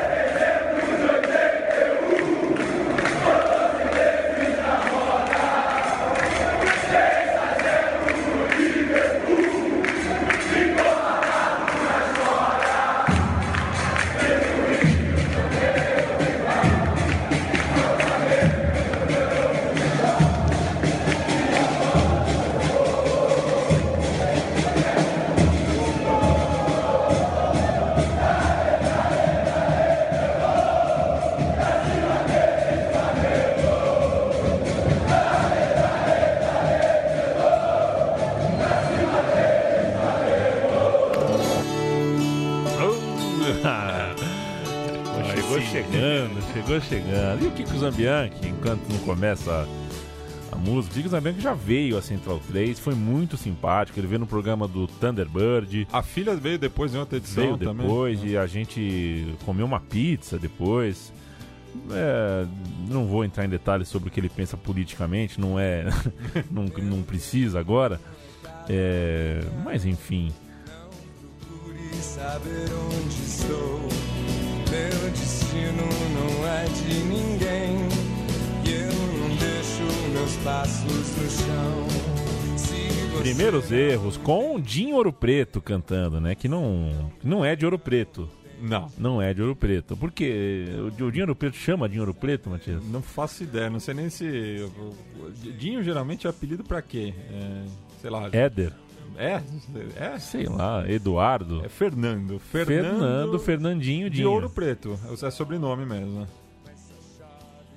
[49.23, 49.65] começa
[50.51, 53.97] a música, o Kiko Zambianchi já veio a Central 3, foi muito simpático.
[53.97, 55.87] Ele veio no programa do Thunderbird.
[55.93, 57.87] A filha veio depois em outra edição Veio também.
[57.87, 61.13] depois e a gente comeu uma pizza depois.
[61.89, 62.45] É,
[62.89, 65.85] não vou entrar em detalhes sobre o que ele pensa politicamente, não é.
[66.51, 68.01] não, não precisa agora.
[68.67, 70.33] É, mas enfim.
[71.39, 73.79] Procure saber onde estou.
[74.69, 77.82] Meu destino não é de ninguém.
[80.23, 81.87] Meus passos no chão.
[82.55, 86.33] Você Primeiros erros com Dinho Ouro Preto cantando, né?
[86.33, 88.29] Que não, não é de Ouro Preto.
[88.61, 88.87] Não.
[88.97, 89.97] Não é de Ouro Preto.
[89.97, 90.65] Por quê?
[90.79, 92.81] O o Dinho Ouro Preto chama Dinho Ouro Preto, Matias?
[92.85, 94.65] Não faço ideia, não sei nem se.
[95.59, 97.13] Dinho geralmente é apelido pra quê?
[97.29, 97.65] É,
[98.01, 98.29] sei lá.
[98.31, 98.71] Éder?
[99.17, 99.41] É?
[99.97, 100.19] É?
[100.19, 101.65] Sei lá, Eduardo?
[101.65, 102.39] É Fernando.
[102.39, 104.31] Fernando, Fernando, Fernandinho de Dinho.
[104.31, 104.97] Ouro Preto.
[105.21, 106.25] É sobrenome mesmo.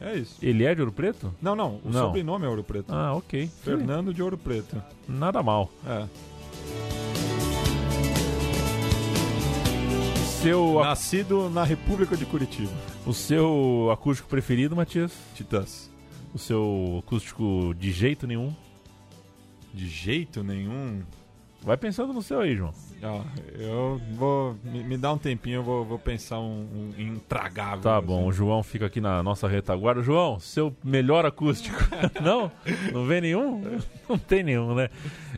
[0.01, 0.37] É isso.
[0.43, 1.35] Ele é de Ouro Preto?
[1.41, 1.81] Não, não.
[1.85, 2.07] O Não.
[2.07, 2.93] sobrenome é Ouro Preto.
[2.93, 3.49] Ah, ok.
[3.63, 4.83] Fernando de Ouro Preto.
[5.09, 5.71] Nada mal.
[5.87, 6.07] É.
[10.43, 12.71] Seu, Nascido na República de Curitiba.
[13.05, 15.13] o seu acústico preferido, Matias?
[15.35, 15.91] Titãs.
[16.33, 18.55] O seu acústico de jeito nenhum?
[19.75, 21.03] De jeito nenhum.
[21.67, 22.73] Vai pensando no seu aí, João.
[23.03, 23.23] Ó,
[23.59, 24.57] eu vou.
[24.63, 27.81] Me, me dá um tempinho, eu vou, vou pensar um, um intragável.
[27.81, 28.07] Tá assim.
[28.07, 30.01] bom, o João fica aqui na nossa retaguarda.
[30.01, 31.77] João, seu melhor acústico.
[32.23, 32.53] não?
[32.93, 33.81] Não vê nenhum?
[34.09, 34.89] Não tem nenhum, né?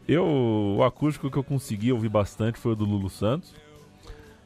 [0.07, 0.26] Eu,
[0.76, 3.55] o acústico que eu consegui ouvir bastante foi o do Lulu Santos.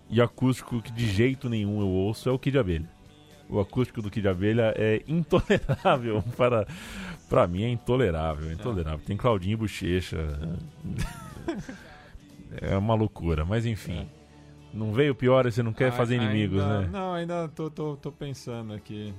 [0.08, 2.88] E acústico que de jeito nenhum eu ouço é o Kid Abelha.
[3.48, 6.64] O acústico do Kid Abelha é intolerável para
[7.28, 9.00] para mim é intolerável, é intolerável.
[9.04, 10.38] Tem Claudinho Bochecha.
[12.60, 14.06] É uma loucura, mas enfim.
[14.74, 16.88] Não veio pior e você não quer Ah, fazer inimigos, ainda- né?
[16.92, 19.14] Não, ainda tô, tô, tô pensando aqui.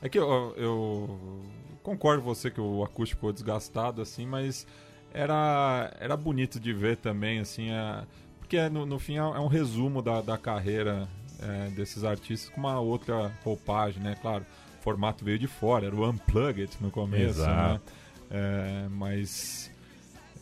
[0.00, 1.42] É que eu, eu
[1.82, 4.66] concordo com você que o acústico ficou desgastado, assim, mas
[5.12, 8.02] era, era bonito de ver também, assim, é,
[8.38, 11.06] porque no, no fim é é um resumo da, da carreira
[11.40, 14.16] é, desses artistas com uma outra roupagem, né?
[14.20, 14.46] Claro,
[14.78, 17.44] o formato veio de fora, era o Unplugged no começo, né?
[17.52, 17.92] Exato.
[18.30, 19.67] É, mas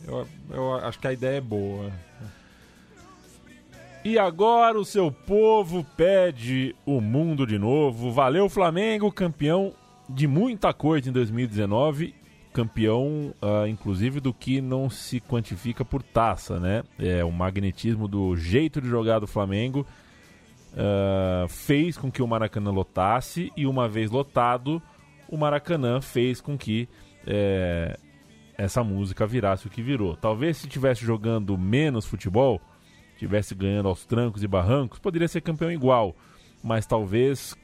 [0.05, 1.91] eu, eu acho que a ideia é boa.
[4.03, 8.11] E agora o seu povo pede o mundo de novo.
[8.11, 9.73] Valeu, Flamengo, campeão
[10.09, 12.15] de muita coisa em 2019.
[12.53, 16.83] Campeão, ah, inclusive, do que não se quantifica por taça, né?
[16.97, 19.85] É, o magnetismo do jeito de jogar do Flamengo
[20.75, 23.51] ah, fez com que o Maracanã lotasse.
[23.57, 24.81] E uma vez lotado,
[25.27, 26.87] o Maracanã fez com que
[27.25, 27.99] é,
[28.57, 30.15] essa música virasse o que virou.
[30.15, 32.59] Talvez se estivesse jogando menos futebol,
[33.17, 36.15] tivesse ganhando aos trancos e barrancos, poderia ser campeão igual,
[36.63, 37.55] mas talvez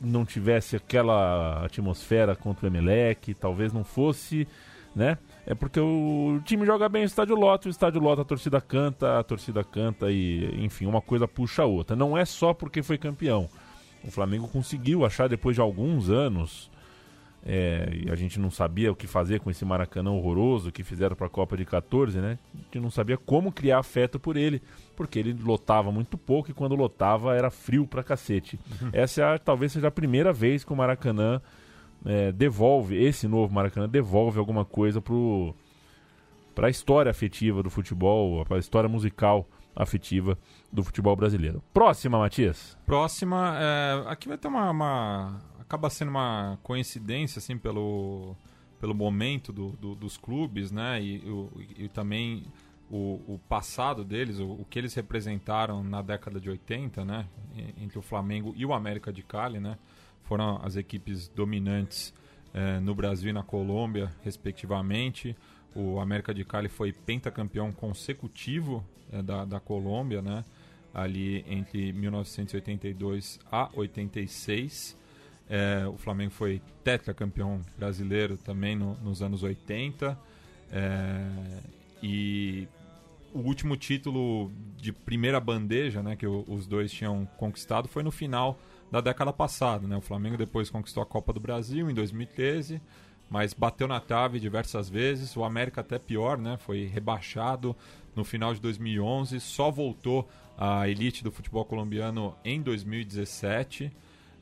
[0.00, 4.48] não tivesse aquela atmosfera contra o Emelec, talvez não fosse,
[4.96, 5.18] né?
[5.46, 9.18] É porque o time joga bem, o estádio lota, o estádio lota, a torcida canta,
[9.18, 11.94] a torcida canta e, enfim, uma coisa puxa a outra.
[11.94, 13.48] Não é só porque foi campeão.
[14.02, 16.69] O Flamengo conseguiu achar depois de alguns anos
[17.44, 21.16] é, e a gente não sabia o que fazer com esse Maracanã horroroso que fizeram
[21.16, 22.38] para a Copa de 14, né?
[22.54, 24.60] A gente não sabia como criar afeto por ele,
[24.94, 28.58] porque ele lotava muito pouco e quando lotava era frio pra cacete.
[28.92, 31.40] Essa é a- talvez seja a primeira vez que o Maracanã
[32.04, 35.54] é, devolve, esse novo Maracanã devolve alguma coisa pro
[36.54, 40.36] para a história afetiva do futebol, para a história musical afetiva
[40.70, 41.62] do futebol brasileiro.
[41.72, 42.76] Próxima, Matias.
[42.84, 48.34] Próxima, é, aqui vai ter uma, uma- acaba sendo uma coincidência assim pelo
[48.80, 51.00] pelo momento do- do- dos clubes, né?
[51.00, 51.48] E, o-
[51.78, 52.44] e também
[52.90, 57.26] o, o passado deles, o, o que eles representaram na década de 80, né?
[57.54, 59.76] E- Entre o Flamengo e o América de Cali, né?
[60.24, 62.12] Foram as equipes dominantes
[62.54, 65.36] é, no Brasil e na Colômbia, respectivamente.
[65.74, 70.44] O América de Cali foi pentacampeão consecutivo é, da, da Colômbia, né?
[70.92, 74.96] ali entre 1982 a 86.
[75.50, 80.16] É, o Flamengo foi tetracampeão brasileiro também no- nos anos 80.
[80.70, 81.26] É,
[82.02, 82.68] e
[83.34, 88.10] o último título de primeira bandeja né, que o- os dois tinham conquistado foi no
[88.12, 88.56] final
[88.92, 89.86] da década passada.
[89.88, 89.96] Né?
[89.96, 92.80] O Flamengo depois conquistou a Copa do Brasil em 2013,
[93.28, 95.36] mas bateu na trave diversas vezes.
[95.36, 96.56] O América até pior, né?
[96.58, 97.74] foi rebaixado
[98.14, 100.28] no final de 2011, só voltou
[100.58, 103.90] à elite do futebol colombiano em 2017.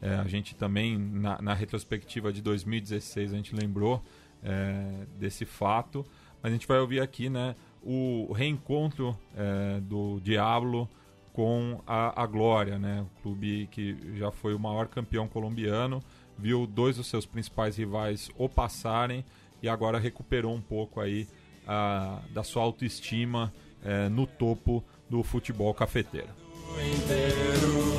[0.01, 4.03] É, a gente também, na, na retrospectiva de 2016, a gente lembrou
[4.43, 6.05] é, desse fato.
[6.43, 10.89] Mas a gente vai ouvir aqui né, o reencontro é, do Diablo
[11.33, 16.03] com a, a Glória, né, o clube que já foi o maior campeão colombiano,
[16.37, 19.25] viu dois dos seus principais rivais o passarem
[19.63, 21.27] e agora recuperou um pouco aí
[21.67, 23.53] a- da sua autoestima
[23.85, 26.29] é, no topo do futebol cafeteiro.
[26.77, 27.98] Thank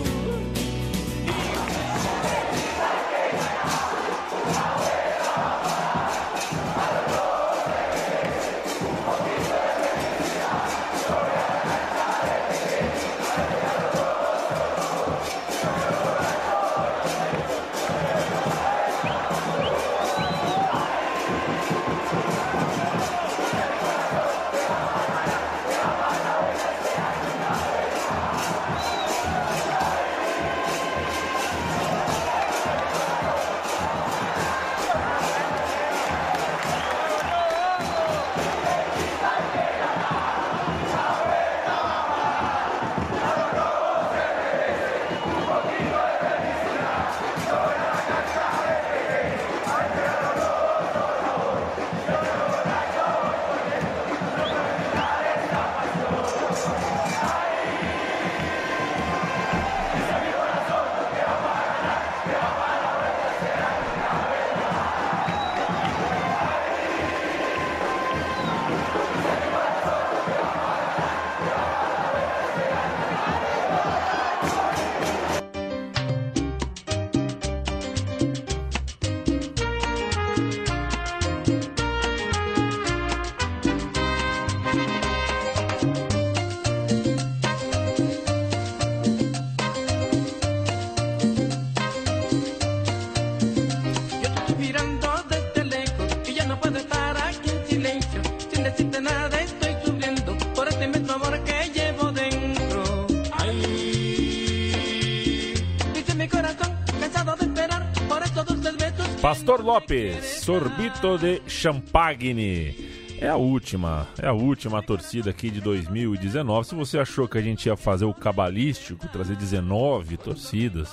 [109.70, 112.76] Lopes, Sorbito de Champagne.
[113.22, 116.70] É a última, é a última torcida aqui de 2019.
[116.70, 120.90] Se você achou que a gente ia fazer o cabalístico, trazer 19 torcidas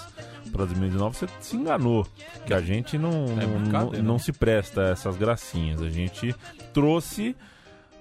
[0.53, 2.07] para 2019, você se enganou.
[2.47, 5.81] Que a gente não, É não, não se presta a essas gracinhas.
[5.81, 6.35] A gente
[6.74, 7.35] trouxe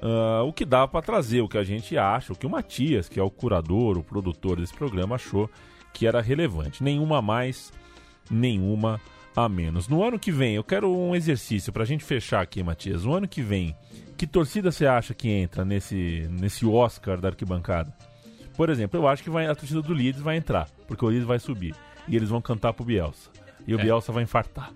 [0.01, 3.07] ah, o que dá para trazer, o que a gente acha, o que o Matias,
[3.07, 5.49] que é o curador, o produtor desse programa, achou
[5.93, 6.83] que era relevante.
[6.83, 7.71] Nenhuma mais,
[8.29, 8.99] nenhuma
[9.35, 9.87] a menos.
[9.87, 13.03] No ano que vem, eu quero um exercício pra gente fechar aqui, Matias.
[13.03, 13.75] No ano que vem,
[14.17, 17.93] que torcida você acha que entra nesse, nesse Oscar da arquibancada?
[18.55, 21.27] Por exemplo, eu acho que vai, a torcida do Leeds vai entrar, porque o Leeds
[21.27, 21.75] vai subir.
[22.07, 23.29] E eles vão cantar pro Bielsa.
[23.67, 23.83] E o É.
[23.83, 24.71] Bielsa vai infartar.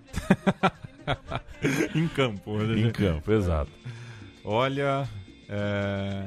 [1.94, 2.58] em campo.
[2.58, 2.80] né?
[2.80, 3.70] Em campo, exato.
[4.44, 5.08] Olha,
[5.48, 6.24] é...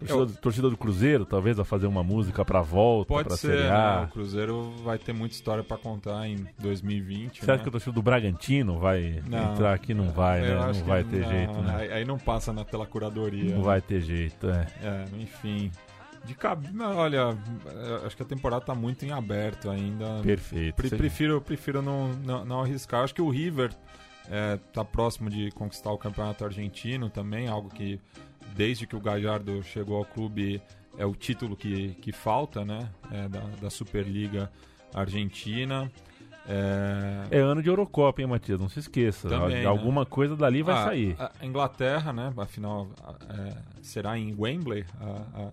[0.00, 3.64] Torcida, do- torcida do Cruzeiro, talvez, vai fazer uma música pra volta, pode pra ser,
[3.64, 3.70] né?
[3.70, 4.04] A.
[4.08, 7.40] O Cruzeiro vai ter muita história pra contar em 2020.
[7.40, 7.58] Você né?
[7.58, 9.52] que a torcida do Bragantino vai Não.
[9.52, 9.92] entrar aqui?
[9.94, 10.52] Não vai, né?
[10.52, 11.76] Eu Não vai ter não, jeito, né?
[11.76, 13.54] Aí, aí não passa na, pela curadoria.
[13.54, 14.66] Não vai ter jeito, é.
[14.82, 15.70] É, enfim.
[16.24, 16.66] De cab...
[16.72, 17.36] não, olha,
[17.66, 20.20] é, acho que a temporada tá muito em aberto ainda.
[20.22, 20.74] Perfeito.
[20.76, 23.04] Pre- prefiro prefiro não, não, não arriscar.
[23.04, 23.70] Acho que o River
[24.30, 27.98] é, tá próximo de conquistar o campeonato argentino também, algo que
[28.56, 30.60] desde que o Gallardo chegou ao clube
[30.98, 32.88] é o título que, que falta, né?
[33.10, 34.50] É, da, da Superliga
[34.94, 35.90] Argentina.
[36.48, 38.58] É, É ano de Eurocopa, hein, Matias?
[38.58, 39.28] Não se esqueça.
[39.28, 39.66] Também, né?
[39.66, 41.14] Alguma coisa dali vai Ah, sair.
[41.18, 42.32] A a Inglaterra, né?
[42.36, 45.06] Afinal, a- é, será em Wembley a,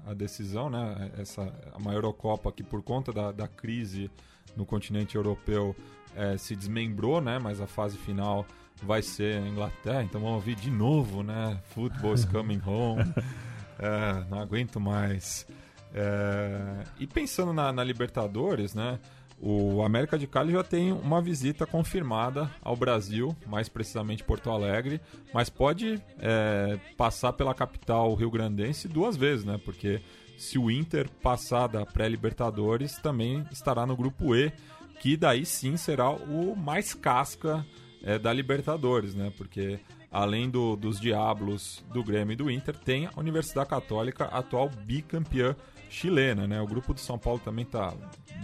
[0.07, 1.11] a- a decisão, né?
[1.17, 4.09] Essa a maior Eurocopa que por conta da, da crise
[4.55, 5.75] no continente europeu
[6.15, 7.37] é, se desmembrou, né?
[7.37, 8.45] Mas a fase final
[8.83, 10.03] vai ser na Inglaterra.
[10.03, 11.59] Então vamos ouvir de novo, né?
[11.73, 13.03] Football is coming home.
[13.79, 15.45] É, não aguento mais.
[15.93, 18.99] É, e pensando na, na Libertadores, né?
[19.39, 24.99] O América de Cali já tem uma visita confirmada ao Brasil, mais precisamente Porto Alegre,
[25.31, 29.59] mas pode é, passar pela capital rio-grandense duas vezes, né?
[29.63, 30.01] Porque
[30.37, 34.51] se o Inter passar da pré-Libertadores, também estará no grupo E,
[34.99, 37.63] que daí sim será o mais casca
[38.07, 39.31] é, da Libertadores, né?
[39.37, 39.79] Porque
[40.09, 45.55] além do- dos Diablos, do Grêmio e do Inter, tem a Universidade Católica, atual bicampeã
[45.89, 46.61] chilena, né?
[46.61, 47.93] O grupo do São Paulo também tá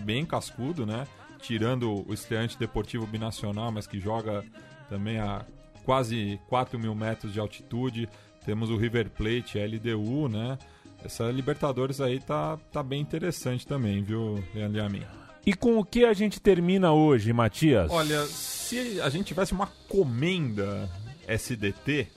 [0.04, 1.08] bem cascudo, né?
[1.40, 4.44] Tirando o estreante Deportivo Binacional, mas que joga
[4.90, 5.46] também a
[5.86, 8.08] quase 4 mil metros de altitude.
[8.46, 10.58] Temos o River Plate, a LDU, né?
[11.04, 15.04] Essa Libertadores aí tá, tá bem interessante também, viu, Leandro a mim?
[15.46, 17.92] E com o que a gente termina hoje, Matias?
[17.92, 20.90] Olha, se a gente tivesse uma comenda
[21.28, 22.08] SDT,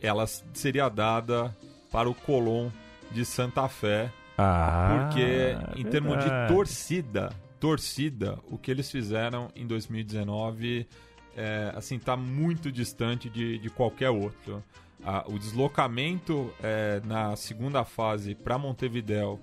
[0.00, 1.56] ela seria dada
[1.90, 2.70] para o Colón
[3.12, 7.30] de Santa Fé, Ah, porque em termos de torcida,
[7.60, 10.88] torcida, o que eles fizeram em 2019
[11.36, 14.62] é, assim tá muito distante de, de qualquer outro.
[15.04, 19.38] Ah, o deslocamento é, na segunda fase para Montevideo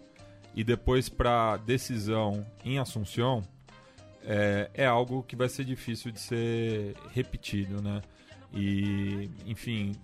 [0.59, 3.41] e depois para decisão em Assunção
[4.25, 8.01] é, é algo que vai ser difícil de ser repetido, né?
[8.53, 9.95] E, enfim,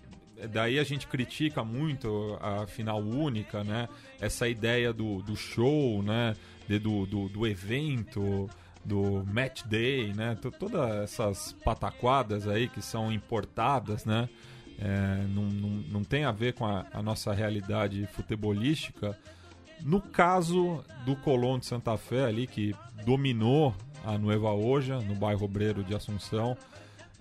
[0.53, 3.89] daí a gente critica muito a final única, né?
[4.22, 6.34] Essa ideia do, do show, né?
[6.70, 8.49] De- do, do, do evento,
[8.86, 10.36] do match day, né?
[10.41, 14.30] T- Todas essas pataquadas aí que são importadas, né?
[14.80, 19.18] É, não, não, não tem a ver com a, a nossa realidade futebolística.
[19.82, 25.45] No caso do Colón de Santa Fé ali, que dominou a Nueva Oja, no bairro
[25.45, 26.57] Obreiro de Assunção,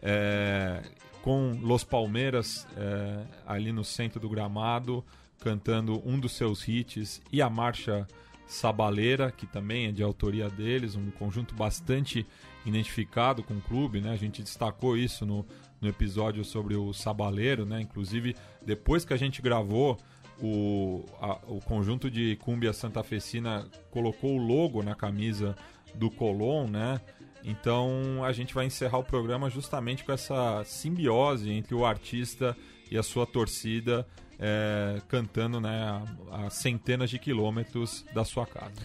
[0.02, 0.82] é,
[1.22, 5.04] com Los Palmeiras é, ali no centro do gramado,
[5.40, 8.06] cantando um dos seus hits e a marcha
[8.46, 12.26] Sabaleira, que também é de autoria deles, um conjunto bastante
[12.66, 14.10] identificado com o clube, né?
[14.10, 15.46] A gente destacou isso no,
[15.80, 17.80] no episódio sobre o Sabaleiro, né?
[17.80, 19.98] Inclusive, depois que a gente gravou,
[20.42, 25.56] o, a- o conjunto de Cumbia Santa Fecina colocou o logo na camisa
[25.94, 27.00] do Colón, né?
[27.44, 32.56] Então a gente vai encerrar o programa justamente com essa simbiose entre o artista
[32.90, 34.06] e a sua torcida
[34.38, 38.80] é, cantando né, a, a centenas de quilômetros da sua casa.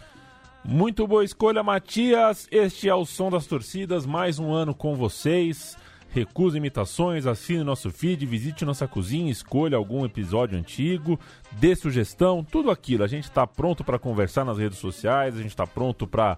[0.63, 2.47] Muito boa escolha, Matias.
[2.51, 5.77] Este é o Som das Torcidas, mais um ano com vocês.
[6.11, 11.19] Recusa imitações, assine nosso feed, visite nossa cozinha, escolha algum episódio antigo,
[11.51, 13.03] dê sugestão, tudo aquilo.
[13.03, 16.37] A gente está pronto para conversar nas redes sociais, a gente está pronto para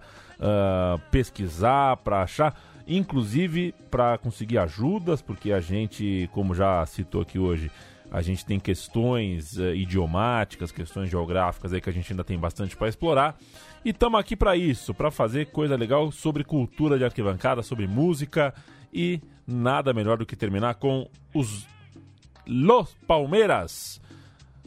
[1.10, 7.72] pesquisar, para achar, inclusive para conseguir ajudas, porque a gente, como já citou aqui hoje,
[8.14, 12.76] A gente tem questões eh, idiomáticas, questões geográficas aí que a gente ainda tem bastante
[12.76, 13.38] para explorar.
[13.86, 18.54] E estamos aqui para isso, para fazer coisa legal sobre cultura de arquibancada, sobre música
[18.94, 21.68] e nada melhor do que terminar com os
[22.46, 24.02] Los Palmeiras,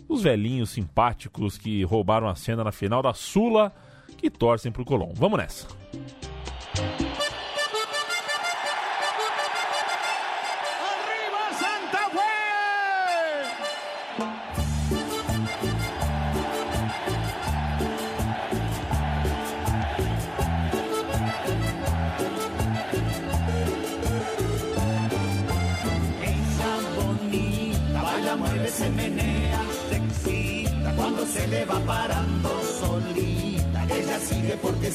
[0.08, 3.72] os velhinhos simpáticos que roubaram a cena na final da Sula,
[4.16, 5.12] que torcem pro Colón.
[5.14, 5.66] Vamos nessa.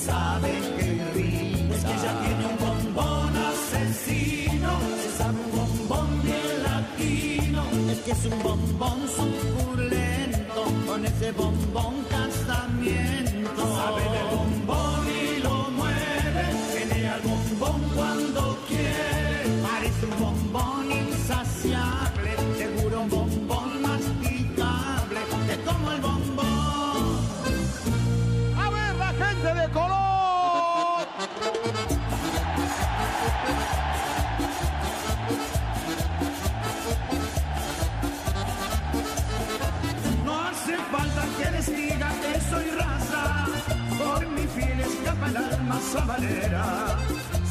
[0.06, 1.76] Sabe que risa.
[1.76, 4.72] Es que ella tiene un bombón asesino,
[5.04, 7.64] se sabe un bombón bien latino.
[7.92, 11.99] Es que es un bombón suculento, con ese bombón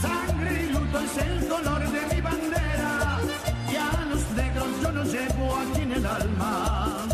[0.00, 3.18] Sangre y luto es el color de mi bandera,
[3.68, 7.06] y a los negros yo los llevo aquí en el alma.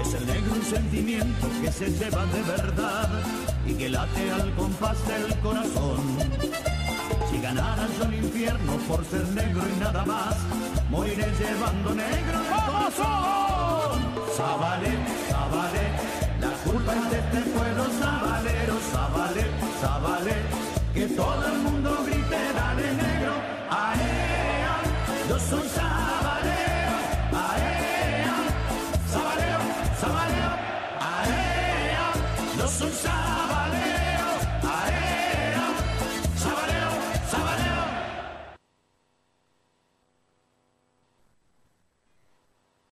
[0.00, 3.08] Es el negro un sentimiento que se lleva de verdad
[3.64, 6.18] y que late al compás del corazón.
[7.30, 10.36] Si ganara yo el infierno por ser negro y nada más,
[10.90, 13.46] moriré llevando negro el corazón
[16.70, 19.46] culpa es de este pueblo sabalero, sabalé,
[19.80, 20.36] sabalé,
[20.94, 23.32] que todo el mundo grite, dale negro,
[23.70, 24.76] aea,
[25.28, 26.05] yo soy sabalero.